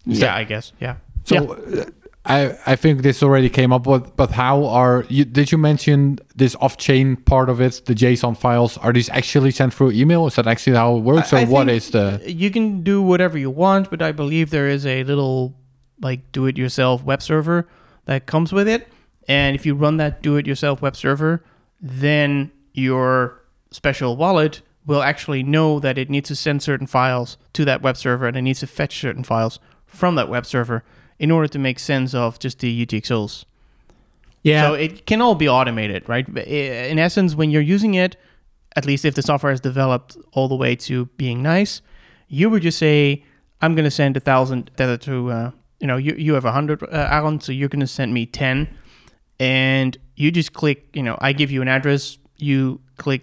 [0.06, 0.74] yeah, I guess.
[0.80, 0.95] Yeah.
[1.24, 1.86] So uh,
[2.26, 5.26] I I think this already came up with, but how are you?
[5.26, 7.82] Did you mention this off-chain part of it?
[7.86, 10.28] The JSON files are these actually sent through email?
[10.28, 12.22] Is that actually how it works, or I what is the?
[12.26, 15.56] You can do whatever you want, but I believe there is a little
[16.02, 17.67] like do-it-yourself web server
[18.06, 18.88] that comes with it,
[19.28, 21.43] and if you run that do-it-yourself web server,
[21.82, 27.65] then your special wallet will actually know that it needs to send certain files to
[27.65, 30.84] that web server and it needs to fetch certain files from that web server
[31.20, 33.46] in order to make sense of just the UTXOs.
[34.42, 34.70] Yeah.
[34.70, 36.28] So it can all be automated, right?
[36.38, 38.15] In essence, when you're using it,
[38.76, 41.82] at least if the software is developed all the way to being nice,
[42.30, 43.24] you would just say,
[43.62, 46.52] "I'm going to send a thousand tether to, uh, you know, you you have a
[46.52, 48.70] hundred, uh, Aaron, so you're going to send me ten,
[49.39, 53.21] and you just click, you know, I give you an address, you click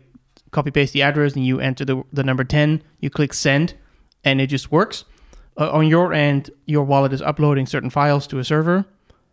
[0.50, 3.74] copy paste the address, and you enter the the number ten, you click send,
[4.24, 5.04] and it just works.
[5.58, 8.86] Uh, on your end, your wallet is uploading certain files to a server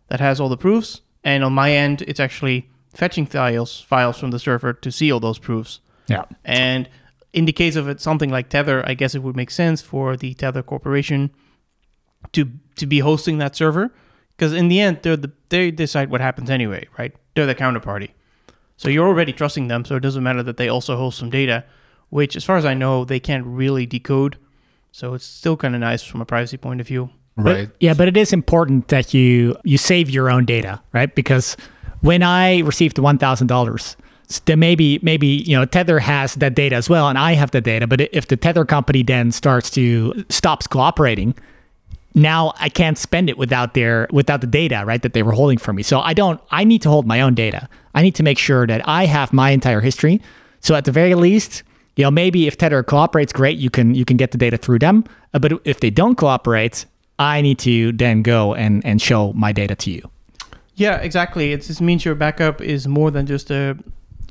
[0.08, 4.30] that has all the proofs, and on my end, it's actually fetching files files from
[4.30, 5.80] the server to see all those proofs.
[6.06, 6.24] yeah.
[6.44, 6.88] And
[7.32, 10.16] in the case of it, something like Tether, I guess it would make sense for
[10.16, 11.30] the Tether Corporation
[12.32, 13.90] to to be hosting that server,
[14.36, 17.14] because in the end, they're the they decide what happens anyway, right?
[17.34, 18.10] They're the counterparty,
[18.76, 19.84] so you're already trusting them.
[19.84, 21.64] So it doesn't matter that they also host some data,
[22.10, 24.38] which, as far as I know, they can't really decode.
[24.92, 27.10] So it's still kind of nice from a privacy point of view.
[27.36, 27.68] Right.
[27.68, 31.12] But, yeah, but it is important that you you save your own data, right?
[31.12, 31.56] Because
[32.00, 33.96] when I received the one thousand dollars,
[34.44, 37.60] then maybe maybe you know Tether has that data as well, and I have the
[37.60, 37.88] data.
[37.88, 41.34] But if the Tether company then starts to stops cooperating,
[42.14, 45.02] now I can't spend it without their without the data, right?
[45.02, 45.82] That they were holding for me.
[45.82, 46.40] So I don't.
[46.50, 47.68] I need to hold my own data.
[47.94, 50.20] I need to make sure that I have my entire history.
[50.60, 51.62] So at the very least,
[51.96, 53.58] you know, maybe if Tether cooperates, great.
[53.58, 55.04] You can you can get the data through them.
[55.32, 56.86] Uh, but if they don't cooperate,
[57.18, 60.10] I need to then go and and show my data to you.
[60.76, 61.52] Yeah, exactly.
[61.52, 63.74] It just means your backup is more than just uh,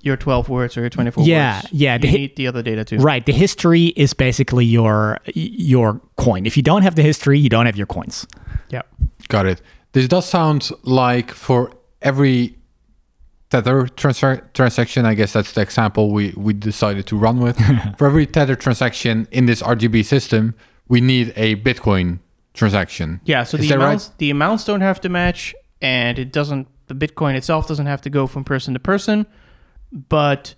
[0.04, 1.68] your 12 words or your 24 Yeah, words.
[1.72, 2.98] yeah, You the hi- need the other data too.
[2.98, 3.26] Right.
[3.26, 6.46] The history is basically your your coin.
[6.46, 8.28] If you don't have the history, you don't have your coins.
[8.70, 8.82] Yeah.
[9.30, 9.62] Got it.
[9.94, 12.56] This does sound like for every
[13.50, 17.58] Tether transfer- transaction, I guess that's the example we, we decided to run with.
[17.98, 20.56] for every Tether transaction in this RGB system,
[20.88, 22.18] we need a Bitcoin
[22.56, 23.22] transaction.
[23.26, 23.86] Yeah, so Is the that right?
[23.86, 28.02] amounts the amounts don't have to match and it doesn't the Bitcoin itself doesn't have
[28.02, 29.26] to go from person to person,
[29.94, 30.56] but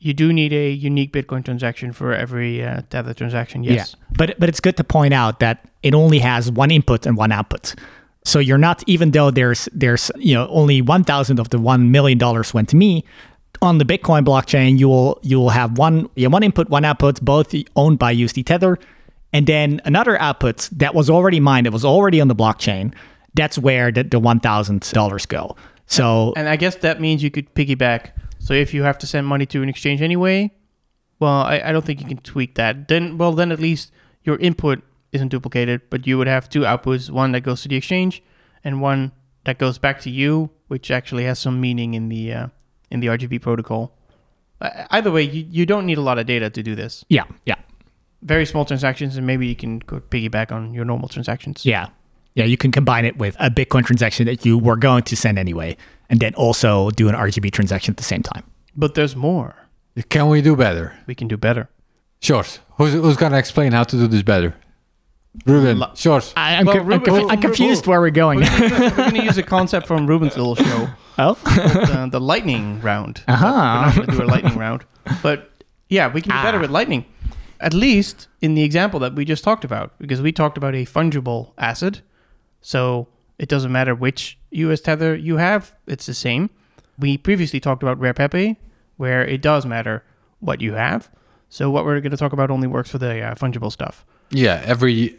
[0.00, 3.64] you do need a unique Bitcoin transaction for every uh, Tether transaction.
[3.64, 3.96] Yes.
[3.96, 4.06] Yeah.
[4.16, 7.32] But but it's good to point out that it only has one input and one
[7.32, 7.74] output.
[8.24, 11.90] So you're not even though there's there's you know only one thousand of the one
[11.90, 13.04] million dollars went to me.
[13.60, 17.20] On the Bitcoin blockchain, you will you will have one yeah, one input, one output,
[17.20, 18.78] both owned by USD Tether,
[19.32, 22.94] and then another output that was already mined, that was already on the blockchain.
[23.34, 25.56] That's where the, the one thousand dollars go.
[25.86, 28.10] So And I guess that means you could piggyback.
[28.38, 30.52] So if you have to send money to an exchange anyway,
[31.18, 32.88] well, I, I don't think you can tweak that.
[32.88, 37.10] Then, well, then at least your input isn't duplicated, but you would have two outputs:
[37.10, 38.22] one that goes to the exchange,
[38.64, 39.12] and one
[39.44, 42.46] that goes back to you, which actually has some meaning in the uh,
[42.90, 43.92] in the RGB protocol.
[44.60, 47.04] Uh, either way, you, you don't need a lot of data to do this.
[47.08, 47.54] yeah, yeah,
[48.22, 51.64] Very small transactions, and maybe you can go piggyback on your normal transactions.
[51.64, 51.88] yeah,
[52.34, 52.44] yeah.
[52.44, 55.76] You can combine it with a Bitcoin transaction that you were going to send anyway,
[56.10, 58.44] and then also do an RGB transaction at the same time.
[58.76, 59.54] But there's more.
[60.08, 60.94] Can we do better?
[61.06, 61.68] We can do better.
[62.20, 62.44] Sure.
[62.76, 64.54] Who's, who's going to explain how to do this better?
[65.46, 66.32] Ruben, La- short.
[66.36, 68.40] I, I'm, Well, co- I'm, Ruben- conf- I'm confused where we're going.
[68.40, 70.88] We're going to use a concept from Ruben's little show.
[71.18, 73.22] oh, the, the lightning round.
[73.28, 73.46] Uh-huh.
[73.46, 73.50] We're
[73.86, 74.84] not going to do a lightning round,
[75.22, 75.50] but
[75.88, 76.62] yeah, we can do better Ah.
[76.62, 77.04] with lightning.
[77.60, 80.84] At least in the example that we just talked about, because we talked about a
[80.86, 82.00] fungible asset,
[82.68, 86.50] so it doesn't matter which US tether you have; it's the same.
[86.98, 88.56] We previously talked about Rare Pepe,
[88.98, 90.04] where it does matter
[90.40, 91.08] what you have.
[91.48, 94.04] So what we're going to talk about only works for the uh, fungible stuff.
[94.28, 95.18] Yeah, every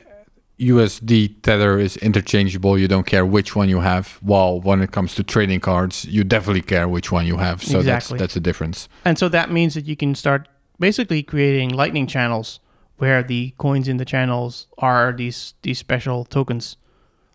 [0.60, 2.78] USD tether is interchangeable.
[2.78, 4.20] You don't care which one you have.
[4.22, 7.64] While when it comes to trading cards, you definitely care which one you have.
[7.64, 8.20] So Exactly.
[8.20, 8.88] that's that's a difference.
[9.06, 12.60] And so that means that you can start basically creating lightning channels
[12.98, 16.78] where the coins in the channels are these these special tokens.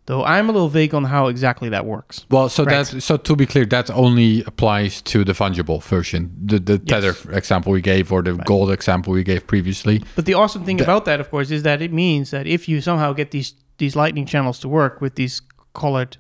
[0.07, 2.27] Though I'm a little vague on how exactly that works.
[2.31, 2.85] Well, so Right.
[2.87, 7.15] that so to be clear, that only applies to the fungible version, the the tether
[7.33, 10.03] example we gave or the gold example we gave previously.
[10.15, 12.81] But the awesome thing about that, of course, is that it means that if you
[12.83, 15.41] somehow get these these lightning channels to work with these
[15.73, 16.19] colored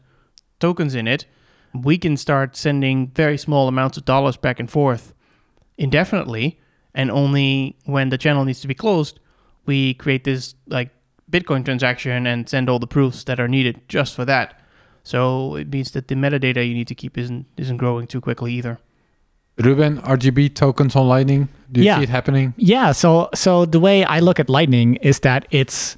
[0.60, 1.26] tokens in it,
[1.74, 5.12] we can start sending very small amounts of dollars back and forth
[5.76, 6.58] indefinitely,
[6.94, 9.20] and only when the channel needs to be closed,
[9.66, 10.90] we create this like
[11.34, 14.60] Bitcoin transaction and send all the proofs that are needed just for that.
[15.02, 18.52] So it means that the metadata you need to keep isn't isn't growing too quickly
[18.54, 18.78] either.
[19.58, 21.48] Ruben, RGB tokens on Lightning.
[21.70, 21.98] Do you Yeah.
[21.98, 22.54] see it happening?
[22.56, 25.96] Yeah, so so the way I look at Lightning is that it's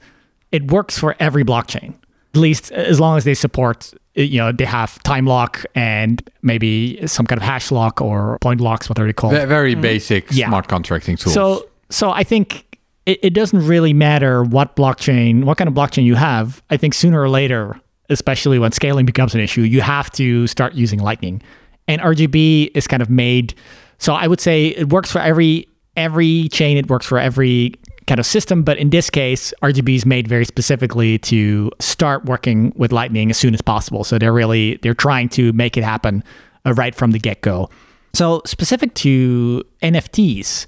[0.52, 1.94] it works for every blockchain.
[2.34, 7.06] At least as long as they support you know, they have time lock and maybe
[7.06, 9.34] some kind of hash lock or point locks, what are they called?
[9.34, 9.82] Ve- Very mm-hmm.
[9.82, 10.48] basic Yeah.
[10.48, 11.34] smart contracting tools.
[11.34, 12.65] So so I think
[13.06, 16.62] it, it doesn't really matter what blockchain, what kind of blockchain you have.
[16.70, 20.74] I think sooner or later, especially when scaling becomes an issue, you have to start
[20.74, 21.42] using Lightning.
[21.88, 23.54] And RGB is kind of made
[23.98, 27.74] so I would say it works for every every chain, it works for every
[28.06, 32.72] kind of system, but in this case, RGB is made very specifically to start working
[32.76, 34.04] with Lightning as soon as possible.
[34.04, 36.22] So they're really they're trying to make it happen
[36.64, 37.70] uh, right from the get-go.
[38.14, 40.66] So specific to NFTs,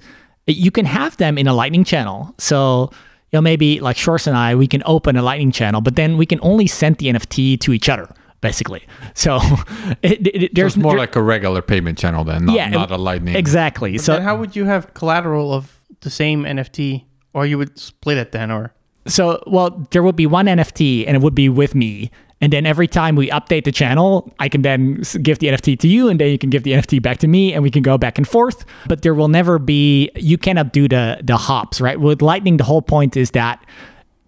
[0.55, 2.33] you can have them in a lightning channel.
[2.37, 2.89] So,
[3.31, 6.17] you know, maybe like Sjors and I, we can open a lightning channel, but then
[6.17, 8.07] we can only send the NFT to each other,
[8.41, 8.83] basically.
[9.13, 9.37] So
[10.01, 12.69] it, it, So there's it's more there- like a regular payment channel then, not, yeah,
[12.69, 13.35] not a Lightning.
[13.35, 13.97] Exactly.
[13.97, 18.17] So So how would you have collateral of the same NFT, or you would split
[18.17, 18.73] it then, or
[19.09, 22.11] So, well, there would be one NFT and it would be with me.
[22.41, 25.87] And then every time we update the channel, I can then give the NFT to
[25.87, 27.97] you and then you can give the NFT back to me and we can go
[27.97, 28.63] back and forth.
[28.87, 31.99] But there will never be, you cannot do the, the hops, right?
[31.99, 33.65] With Lightning, the whole point is that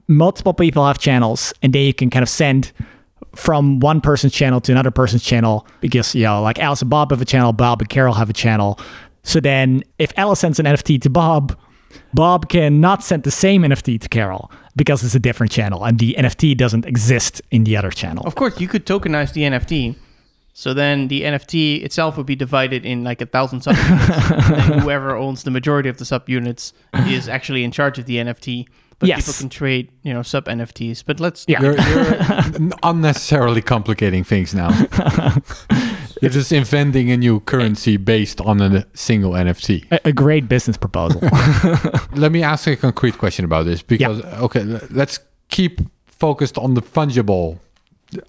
[0.07, 2.73] multiple people have channels and then you can kind of send
[3.33, 7.11] from one person's channel to another person's channel because, you know, like Alice and Bob
[7.11, 8.77] have a channel, Bob and Carol have a channel.
[9.23, 11.57] So then if Alice sends an NFT to Bob,
[12.13, 16.15] Bob cannot send the same NFT to Carol because it's a different channel and the
[16.17, 18.23] NFT doesn't exist in the other channel.
[18.25, 19.95] of course you could tokenize the NFT.
[20.53, 24.71] So then the NFT itself would be divided in like a thousand subunits.
[24.73, 26.73] and whoever owns the majority of the subunits
[27.07, 28.67] is actually in charge of the NFT.
[28.99, 29.21] But Yes.
[29.25, 31.03] people can trade, you know, sub NFTs.
[31.05, 31.61] But let's Yeah.
[31.61, 34.69] You're, you're unnecessarily complicating things now.
[36.21, 39.91] you're just inventing a new currency based on a single NFT.
[39.91, 41.19] A, a great business proposal.
[42.15, 46.81] Let me ask a concrete question about this because okay, let's keep focused on the
[46.81, 47.57] fungible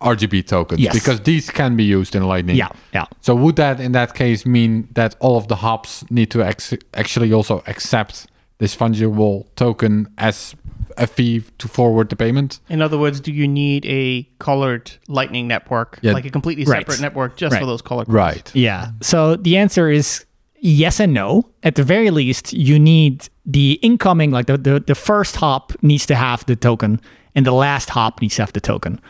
[0.00, 0.94] RGB tokens Yes.
[0.94, 2.56] because these can be used in Lightning.
[2.56, 3.04] yeah, yeah.
[3.20, 6.74] So would that in that case mean that all of the hops need to ex-
[6.94, 8.26] actually also accept
[8.58, 10.54] this fungible token as
[10.96, 12.60] a fee to forward the payment?
[12.68, 16.12] In other words, do you need a colored Lightning network, Yeah.
[16.12, 16.80] like a completely Right.
[16.80, 17.66] separate network just for Right.
[17.66, 18.08] those colored?
[18.08, 18.50] Right.
[18.54, 18.90] Yeah.
[19.00, 20.24] So the answer is
[20.60, 21.48] yes and no.
[21.62, 26.06] At the very least, you need the incoming, like the, the, the first hop needs
[26.06, 27.00] to have the token,
[27.34, 29.00] and the last hop needs to have the token.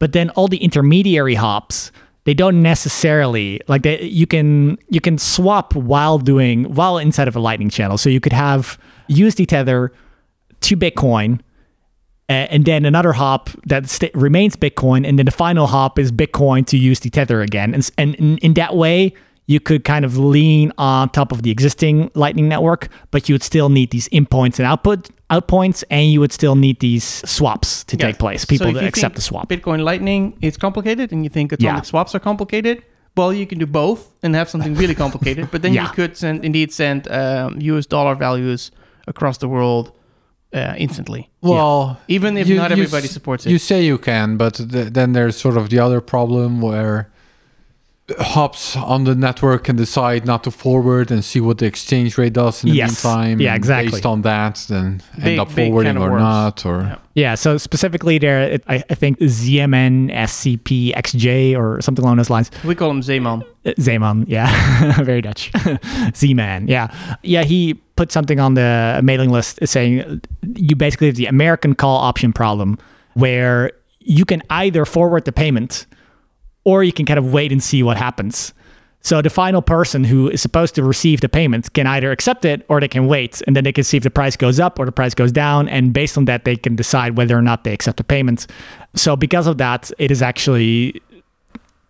[0.00, 1.90] but then all the intermediary hops
[2.24, 7.34] they don't necessarily like they, you can you can swap while doing while inside of
[7.34, 8.78] a lightning channel so you could have
[9.08, 9.90] USD tether
[10.60, 11.40] to bitcoin
[12.30, 16.66] and then another hop that sta remains bitcoin and then the final hop is bitcoin
[16.66, 19.12] to use the tether again and, and in, in that way
[19.46, 23.42] you could kind of lean on top of the existing lightning network but you would
[23.42, 27.04] still need these in points and output out points and you would still need these
[27.28, 28.18] swaps to take Yeah.
[28.18, 31.52] place So people to you accept the swap Bitcoin Lightning is complicated, and you think
[31.52, 31.82] atomic Yeah.
[31.82, 32.82] swaps are complicated.
[33.14, 35.50] Well, you can do both and have something really complicated.
[35.50, 35.82] But then Yeah.
[35.84, 38.70] you could send, indeed send um, US dollar values
[39.06, 39.92] across the world
[40.54, 43.50] uh, instantly, Well, even if you- not everybody supports it.
[43.50, 47.10] You say you can, but th- then there's sort of the other problem where
[48.18, 52.32] hops on the network and decide not to forward and see what the exchange rate
[52.32, 53.04] does in the Yes.
[53.04, 53.40] meantime.
[53.40, 53.90] Yeah, and exactly.
[53.92, 56.22] Based on that, then end up forwarding can of or worms.
[56.22, 56.66] not.
[56.66, 56.96] Or Yeah.
[57.14, 62.30] Yeah, so specifically there, it, I, I think ZMN SCP, XJ, or something along those
[62.30, 62.50] lines.
[62.64, 63.42] we call them Zeman.
[63.66, 65.50] Uh, Zeman, yeah, very Dutch.
[66.14, 66.88] Z-Man, yeah.
[67.22, 70.20] Yeah, he put something on the mailing list saying
[70.54, 72.78] you basically have the American call option problem
[73.14, 75.86] where you can either forward the payment
[76.68, 78.52] or you can kind of wait and see what happens.
[79.00, 82.58] So the final person who is supposed to receive the payment can either accept it
[82.68, 84.84] or they can wait and then they can see if the price goes up or
[84.84, 87.72] the price goes down and based on that they can decide whether or not they
[87.72, 88.46] accept the payment.
[88.94, 91.00] So because of that it is actually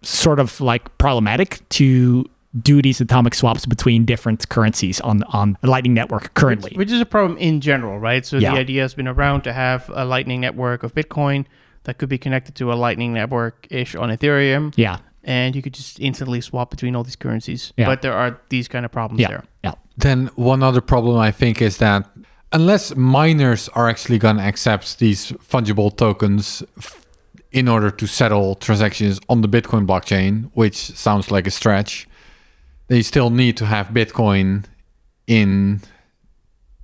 [0.02, 2.24] sort of like problematic to
[2.62, 6.72] do these atomic swaps between different currencies on on the Lightning Network currently.
[6.76, 8.24] Which is a problem in general, right?
[8.24, 8.52] So Yeah.
[8.54, 11.46] the idea has been around to have a Lightning network of Bitcoin
[11.88, 15.72] that could be connected to a Lightning network ish on Ethereum, yeah, and you could
[15.72, 17.72] just instantly swap between all these currencies.
[17.78, 17.86] Yeah.
[17.86, 19.44] But there are these kind of problems yeah, there.
[19.64, 19.72] yeah.
[19.96, 22.06] Then one other problem I think is that
[22.52, 27.06] unless miners are actually going to accept these fungible tokens f-
[27.52, 32.06] in order to settle transactions on the Bitcoin blockchain, which sounds like a stretch,
[32.88, 34.66] they still need to have Bitcoin
[35.26, 35.80] in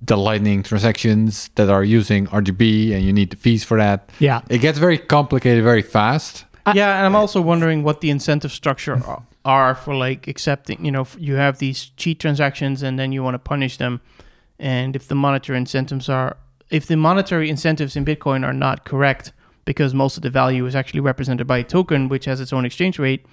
[0.01, 4.09] the Lightning transactions that are using RGB, and you need the fees for that.
[4.19, 4.41] Yeah.
[4.49, 6.45] It gets very complicated very fast.
[6.73, 10.83] yeah, and I'm also wondering what the incentive structure are- are for like accepting.
[10.83, 14.01] You know, f- you have these cheat transactions, and then you want to punish them.
[14.59, 16.37] And if the monetary incentives are,
[16.69, 19.31] if the monetary incentives in Bitcoin are not correct,
[19.65, 22.65] because most of the value is actually represented by a token, which has its own
[22.65, 23.25] exchange rate,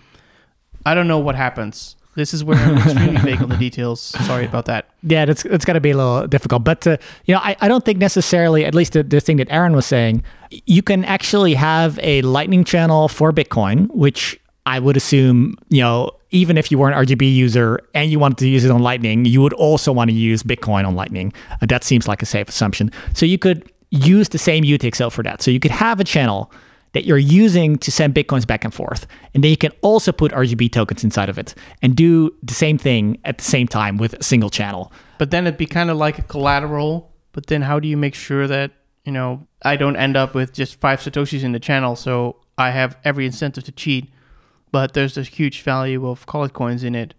[0.85, 1.97] I don't know what happens.
[2.15, 4.01] This is where I'm extremely vague on the details.
[4.01, 4.87] Sorry about that.
[5.03, 6.63] Yeah, that's it's got to be a little difficult.
[6.63, 9.51] But uh, you know, I, I don't think necessarily, at least the, the thing that
[9.51, 14.97] Aaron was saying, you can actually have a Lightning channel for Bitcoin, which I would
[14.97, 18.65] assume, you know, even if you were an RGB user and you wanted to use
[18.65, 21.33] it on Lightning, you would also want to use Bitcoin on Lightning.
[21.63, 22.91] Uh, that seems like a safe assumption.
[23.15, 25.43] So you could use the same UTXO for that.
[25.43, 26.53] So you could have a channel
[26.93, 29.07] that you're using to send bitcoins back and forth.
[29.35, 32.79] And then you can also put RGB tokens inside of it and do the same
[32.79, 34.93] thing at the same time with a single channel.
[35.19, 37.13] But then it'd be kind of like a collateral.
[37.33, 38.73] But then how do you make sure that,
[39.05, 41.97] you know, I don't end up with just five Satoshis in the channel?
[41.97, 44.13] So I have every incentive to cheat,
[44.71, 47.15] but there's this huge value of colored coins in it.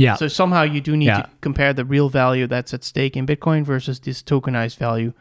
[0.00, 0.16] Yeah.
[0.16, 1.22] So somehow you do need Yeah.
[1.22, 5.12] to compare the real value that's at stake in Bitcoin versus this tokenized value.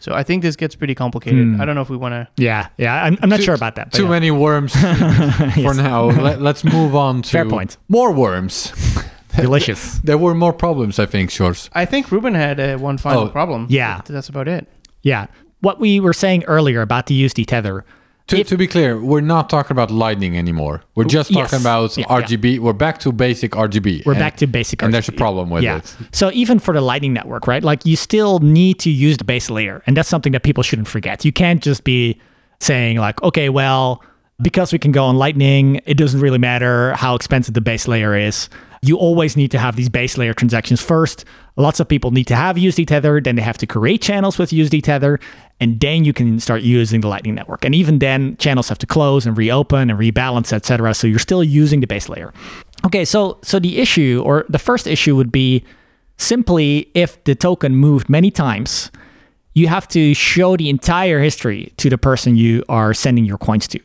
[0.00, 1.44] So I think this gets pretty complicated.
[1.46, 1.60] Hmm.
[1.60, 2.28] I don't know if we want to.
[2.42, 2.68] yeah.
[2.78, 3.02] Yeah.
[3.04, 3.92] I'm, I'm not Too- sure about that.
[3.92, 4.10] Too yeah.
[4.10, 4.72] many worms
[5.64, 6.04] for now.
[6.28, 7.76] Let, let's move on to Fair point.
[7.88, 8.72] more worms.
[9.36, 9.98] Delicious.
[10.04, 11.68] There were more problems, I think, Sjors.
[11.72, 13.66] I think Ruben had uh, one final Oh, problem.
[13.70, 14.00] yeah.
[14.04, 14.66] that's about it.
[15.02, 15.26] Yeah.
[15.60, 17.84] What we were saying earlier about the USD tether.
[18.28, 20.82] To, If- to be clear, we're not talking about Lightning anymore.
[20.94, 21.50] We're just Yes.
[21.50, 22.14] talking about Yeah, yeah.
[22.20, 22.58] RGB.
[22.58, 24.02] We're back to basic RGB.
[24.04, 24.82] We're And- back to basic.
[24.82, 25.78] and there's a problem with yeah.
[25.78, 25.96] it.
[26.12, 27.62] So even for the Lightning Network, right?
[27.64, 30.88] Like you still need to use the base layer, and that's something that people shouldn't
[30.88, 31.24] forget.
[31.24, 32.18] You can't just be
[32.60, 34.02] saying like, okay, well,
[34.42, 38.14] because we can go on Lightning, it doesn't really matter how expensive the base layer
[38.16, 38.48] is.
[38.82, 41.24] You always need to have these base layer transactions first.
[41.56, 44.50] Lots of people need to have USD Tether, then they have to create channels with
[44.50, 45.18] USD Tether,
[45.60, 47.64] and then you can start using the Lightning Network.
[47.64, 50.94] And even then, channels have to close and reopen and rebalance, etc.
[50.94, 52.32] So you're still using the base layer.
[52.86, 55.64] Okay, so so the issue or the first issue would be
[56.16, 58.90] simply if the token moved many times,
[59.54, 63.66] you have to show the entire history to the person you are sending your coins
[63.68, 63.80] to.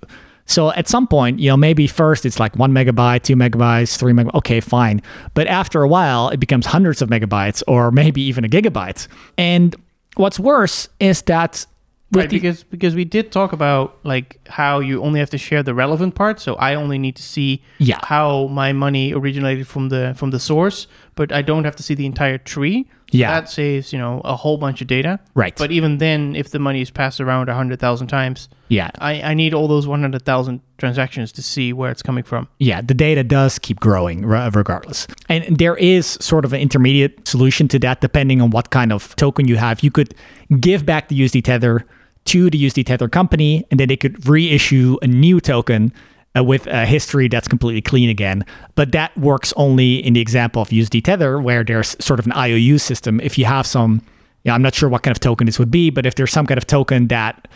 [0.45, 4.13] So at some point, you know, maybe first it's like one megabyte, two megabytes, three
[4.13, 4.35] megabytes.
[4.35, 5.01] Okay, fine.
[5.33, 9.07] But after a while, it becomes hundreds of megabytes or maybe even a gigabyte.
[9.37, 9.75] And
[10.15, 11.65] what's worse is that
[12.11, 15.63] Right, the- because because we did talk about like how you only have to share
[15.63, 16.39] the relevant part.
[16.39, 17.97] So I only need to see Yeah.
[18.03, 20.85] how my money originated from the from the source,
[21.15, 22.85] but I don't have to see the entire tree.
[23.13, 23.39] Yeah.
[23.39, 25.19] That saves, you know, a whole bunch of data.
[25.35, 25.55] Right.
[25.55, 28.89] But even then, if the money is passed around 100,000 times, yeah.
[28.99, 32.47] I, I need all those 100,000 transactions to see where it's coming from.
[32.59, 35.07] Yeah, the data does keep growing regardless.
[35.29, 39.15] And there is sort of an intermediate solution to that depending on what kind of
[39.15, 39.83] token you have.
[39.83, 40.15] You could
[40.59, 41.85] give back the USD Tether
[42.25, 45.93] to the USD Tether company, and then they could reissue a new token
[46.35, 48.45] uh, with a history that's completely clean again.
[48.75, 52.33] But that works only in the example of USD Tether, where there's sort of an
[52.33, 53.19] IOU system.
[53.21, 54.01] If you have some,
[54.43, 56.45] yeah, I'm not sure what kind of token this would be, but if there's some
[56.45, 57.47] kind of token that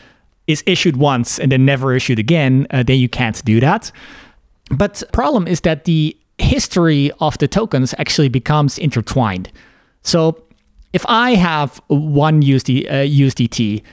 [0.47, 3.91] is issued once and then never issued again, uh, then you can't do that.
[4.69, 9.51] But problem is that the history of the tokens actually becomes intertwined.
[10.03, 10.41] So
[10.93, 13.83] if I have one USD, uh, USDT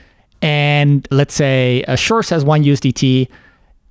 [0.41, 3.27] and let's say uh, Sjors has one USDT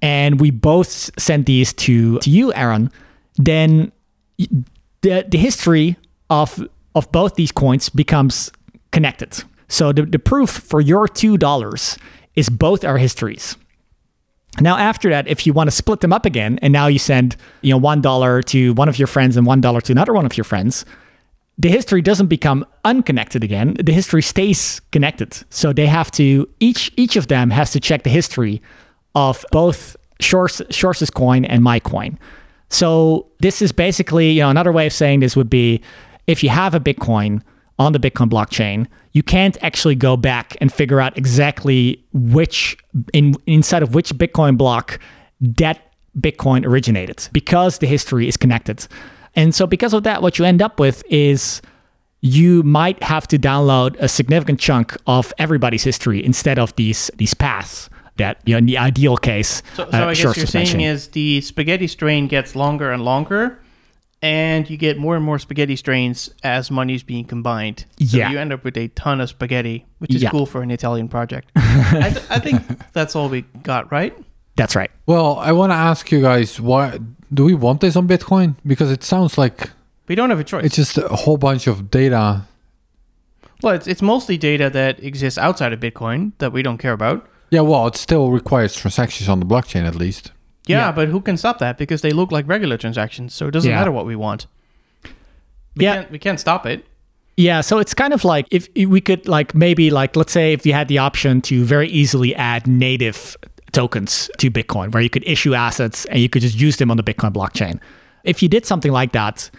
[0.03, 2.91] and we both send these to, to you, Aaron,
[3.37, 3.93] then
[4.37, 5.97] the, the history
[6.31, 8.51] of, of both these coins becomes
[8.91, 9.43] connected.
[9.69, 11.99] So the, the proof for your $2
[12.37, 13.57] is both our histories.
[14.61, 17.37] Now, after that, if you want to split them up again, and now you send
[17.63, 20.27] you know one dollar to one of your friends and one dollar to another one
[20.27, 20.85] of your friends,
[21.59, 23.75] the history doesn't become unconnected again.
[23.83, 25.43] The history stays connected.
[25.51, 28.63] So they have to each each of them has to check the history
[29.15, 32.19] of both Sjors Sjors' coin and my coin.
[32.69, 35.81] So this is basically you know another way of saying this would be
[36.27, 37.43] if you have a Bitcoin
[37.79, 42.77] on the Bitcoin blockchain, you can't actually go back and figure out exactly which
[43.13, 44.99] in inside of which Bitcoin block
[45.41, 48.87] that Bitcoin originated because the history is connected.
[49.35, 51.61] And so because of that, what you end up with is
[52.21, 57.35] you might have to download a significant chunk of everybody's history instead of these these
[57.35, 59.63] paths that you know in the ideal case.
[59.75, 63.59] So, so uh, I guess you're saying is the spaghetti strain gets longer and longer,
[64.23, 67.87] and you get more and more spaghetti strains as money is being combined.
[67.99, 68.31] So Yeah.
[68.31, 70.31] you end up with a ton of spaghetti, which is Yeah.
[70.31, 71.51] cool for an Italian project.
[71.57, 72.63] I, th- I think
[72.93, 74.17] that's all we got, right?
[74.57, 74.91] That's right.
[75.07, 77.01] Well, I want to ask you guys, why
[77.33, 78.55] do we want this on Bitcoin?
[78.65, 79.69] Because it sounds like
[80.07, 80.65] We don't have a choice.
[80.65, 82.43] it's just a whole bunch of data.
[83.63, 87.27] well, it's, it's mostly data that exists outside of Bitcoin that we don't care about.
[87.55, 90.33] Yeah, well, it still requires transactions on the blockchain at least.
[90.67, 90.93] Yeah, Yeah.
[90.93, 91.79] but who can stop that?
[91.79, 93.79] Because they look like regular transactions, so it doesn't Yeah.
[93.79, 94.47] matter what we want.
[95.77, 95.95] We Yeah.
[95.95, 96.85] can't, we can't stop it.
[97.37, 100.53] Yeah, so it's kind of like if if we could like maybe like let's say
[100.53, 103.37] if you had the option to very easily add native
[103.73, 106.97] tokens to Bitcoin where you could issue assets and you could just use them on
[106.97, 107.81] the Bitcoin blockchain.
[108.23, 109.51] If you did something like that,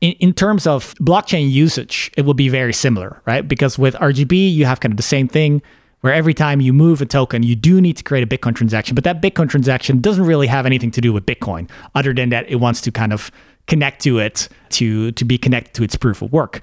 [0.00, 3.46] in, in terms of blockchain usage, it would be very similar, right?
[3.46, 5.62] Because with RGB, you have kind of the same thing
[6.04, 8.94] where every time you move a token, you do need to create a Bitcoin transaction,
[8.94, 12.46] but that Bitcoin transaction doesn't really have anything to do with Bitcoin other than that
[12.46, 13.30] it wants to kind of
[13.68, 16.60] connect to it to to be connected to its proof of work.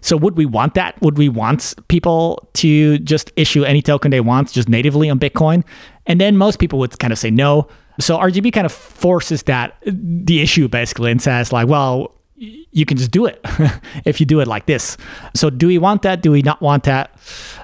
[0.00, 1.00] So would we want that?
[1.02, 5.62] Would we want people to just issue any token they want just natively on Bitcoin?
[6.06, 7.68] And then most people would kind of say no.
[8.00, 12.96] So RGB kind of forces that the issue basically and says like, well, you can
[12.96, 13.38] just do it
[14.06, 14.96] if you do it like this.
[15.34, 16.22] So do we want that?
[16.22, 17.14] Do we not want that?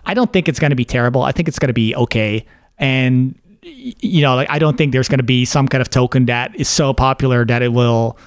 [0.04, 1.22] I don't think it's going to be terrible.
[1.22, 2.44] I think it's going to be okay.
[2.78, 6.26] And you know, like I don't think there's going to be some kind of token
[6.26, 8.18] that is so popular that it will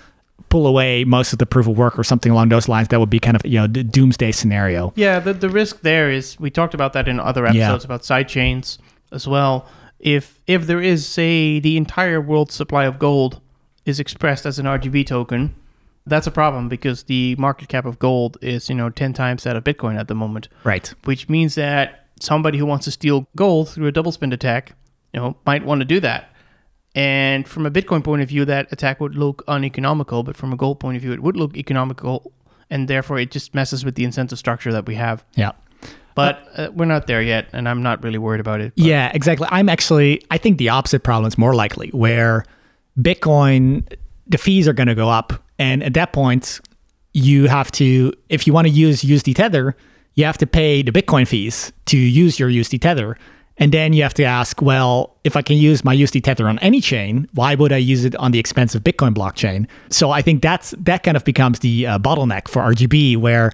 [0.49, 2.87] pull away most of the proof of work or something along those lines.
[2.87, 4.91] That would be kind of you know the doomsday scenario.
[4.95, 7.49] Yeah, the, the risk there is we talked about that in other Yeah.
[7.67, 8.79] episodes about side chains
[9.11, 9.67] as well.
[9.99, 13.39] If if there is say the entire world supply of gold
[13.85, 15.53] is expressed as an RGB token,
[16.09, 19.55] that's a problem because the market cap of gold is you know ten times that
[19.55, 20.93] of Bitcoin at the moment, Right.
[21.05, 24.73] which means that somebody who wants to steal gold through a double spend attack,
[25.13, 26.29] you know, might want to do that.
[26.95, 30.57] And from a Bitcoin point of view, that attack would look uneconomical, but from a
[30.57, 32.33] gold point of view, it would look economical,
[32.69, 35.23] and therefore it just messes with the incentive structure that we have.
[35.35, 35.51] Yeah.
[36.15, 38.73] But uh, we're not there yet, and I'm not really worried about it.
[38.75, 39.47] but- Yeah, exactly.
[39.51, 42.43] I'm actually, I think the opposite problem is more likely, where
[42.99, 43.87] Bitcoin,
[44.27, 45.33] the fees are going to go up.
[45.59, 46.59] And at that point,
[47.13, 49.75] you have to, if you want to use USD Tether,
[50.15, 53.17] you have to pay the Bitcoin fees to use your USD Tether.
[53.57, 56.59] And then you have to ask, well, if I can use my USD Tether on
[56.59, 59.67] any chain, why would I use it on the expensive Bitcoin blockchain?
[59.89, 63.51] So I think that's that kind of becomes the uh, bottleneck for RGB, where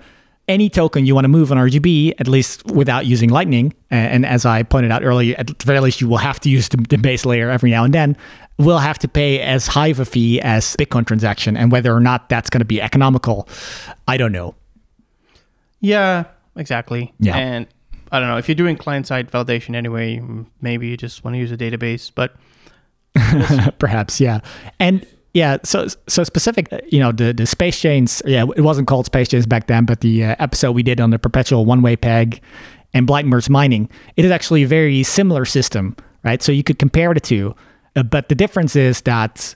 [0.48, 4.28] any token you want to move on RGB, at least without using Lightning, a- and
[4.28, 6.78] as I pointed out earlier, at the very least you will have to use the,
[6.78, 8.16] the base layer every now and then,
[8.58, 11.58] will have to pay as high of a fee as Bitcoin transaction.
[11.58, 13.48] And whether or not that's going to be economical,
[14.08, 14.56] I don't know.
[15.82, 16.26] Yeah,
[16.56, 17.14] exactly.
[17.20, 17.36] Yeah.
[17.36, 17.68] And
[18.12, 20.22] I don't know if you're doing client side validation anyway.
[20.62, 22.36] Maybe you just want to use a database, but
[23.80, 24.40] Perhaps, yeah.
[24.80, 28.22] And Yeah, so so specific, uh, you know, the the space chains.
[28.26, 31.10] Yeah, it wasn't called space chains back then, but the uh, episode we did on
[31.10, 32.42] the perpetual one way peg
[32.94, 36.42] and blind merge mining, it is actually a very similar system, right?
[36.42, 37.54] So you could compare the two,
[37.96, 39.56] uh, but the difference is that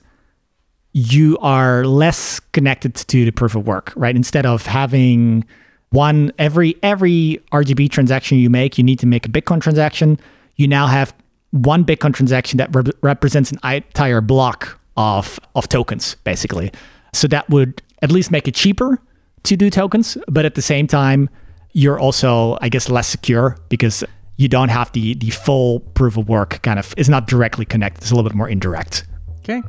[0.92, 4.16] you are less connected to the proof of work, right?
[4.16, 5.44] Instead of having
[5.90, 10.18] one every every RGB transaction you make, you need to make a Bitcoin transaction.
[10.56, 11.14] You now have
[11.50, 16.72] one Bitcoin transaction that re- represents an entire block of of tokens, basically.
[17.12, 19.00] So that would at least make it cheaper
[19.44, 21.28] to do tokens, but at the same time,
[21.72, 24.04] you're also, I guess, less secure because
[24.40, 28.02] you don't have the the full proof of work kind of It's not directly connected.
[28.02, 29.06] It's a little bit more indirect.
[29.40, 29.62] Okay.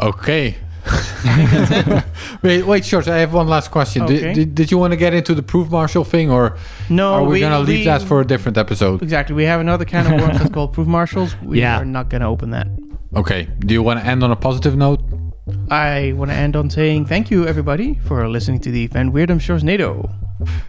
[0.00, 0.56] Okay.
[2.42, 3.08] wait, wait, George.
[3.08, 4.02] I have one last question.
[4.02, 4.20] Okay.
[4.20, 6.56] Did, did, did you want to get into the proof marshal thing, or
[6.88, 9.02] No, are we, we- gonna leave we- that for a different episode?
[9.02, 9.34] Exactly.
[9.34, 11.34] We have another kind of worms that's called proof marshals.
[11.42, 11.80] We Yeah.
[11.80, 12.68] are not going to open that.
[13.14, 13.48] Okay.
[13.60, 15.00] Do you want to end on a positive note?
[15.70, 19.40] I want to end on saying thank you, everybody, for listening to the Van Wirdum
[19.40, 20.10] Sjorsnado.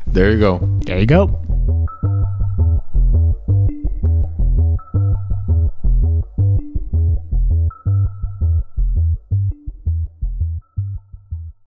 [0.08, 0.60] There you go.
[0.86, 1.24] There you go.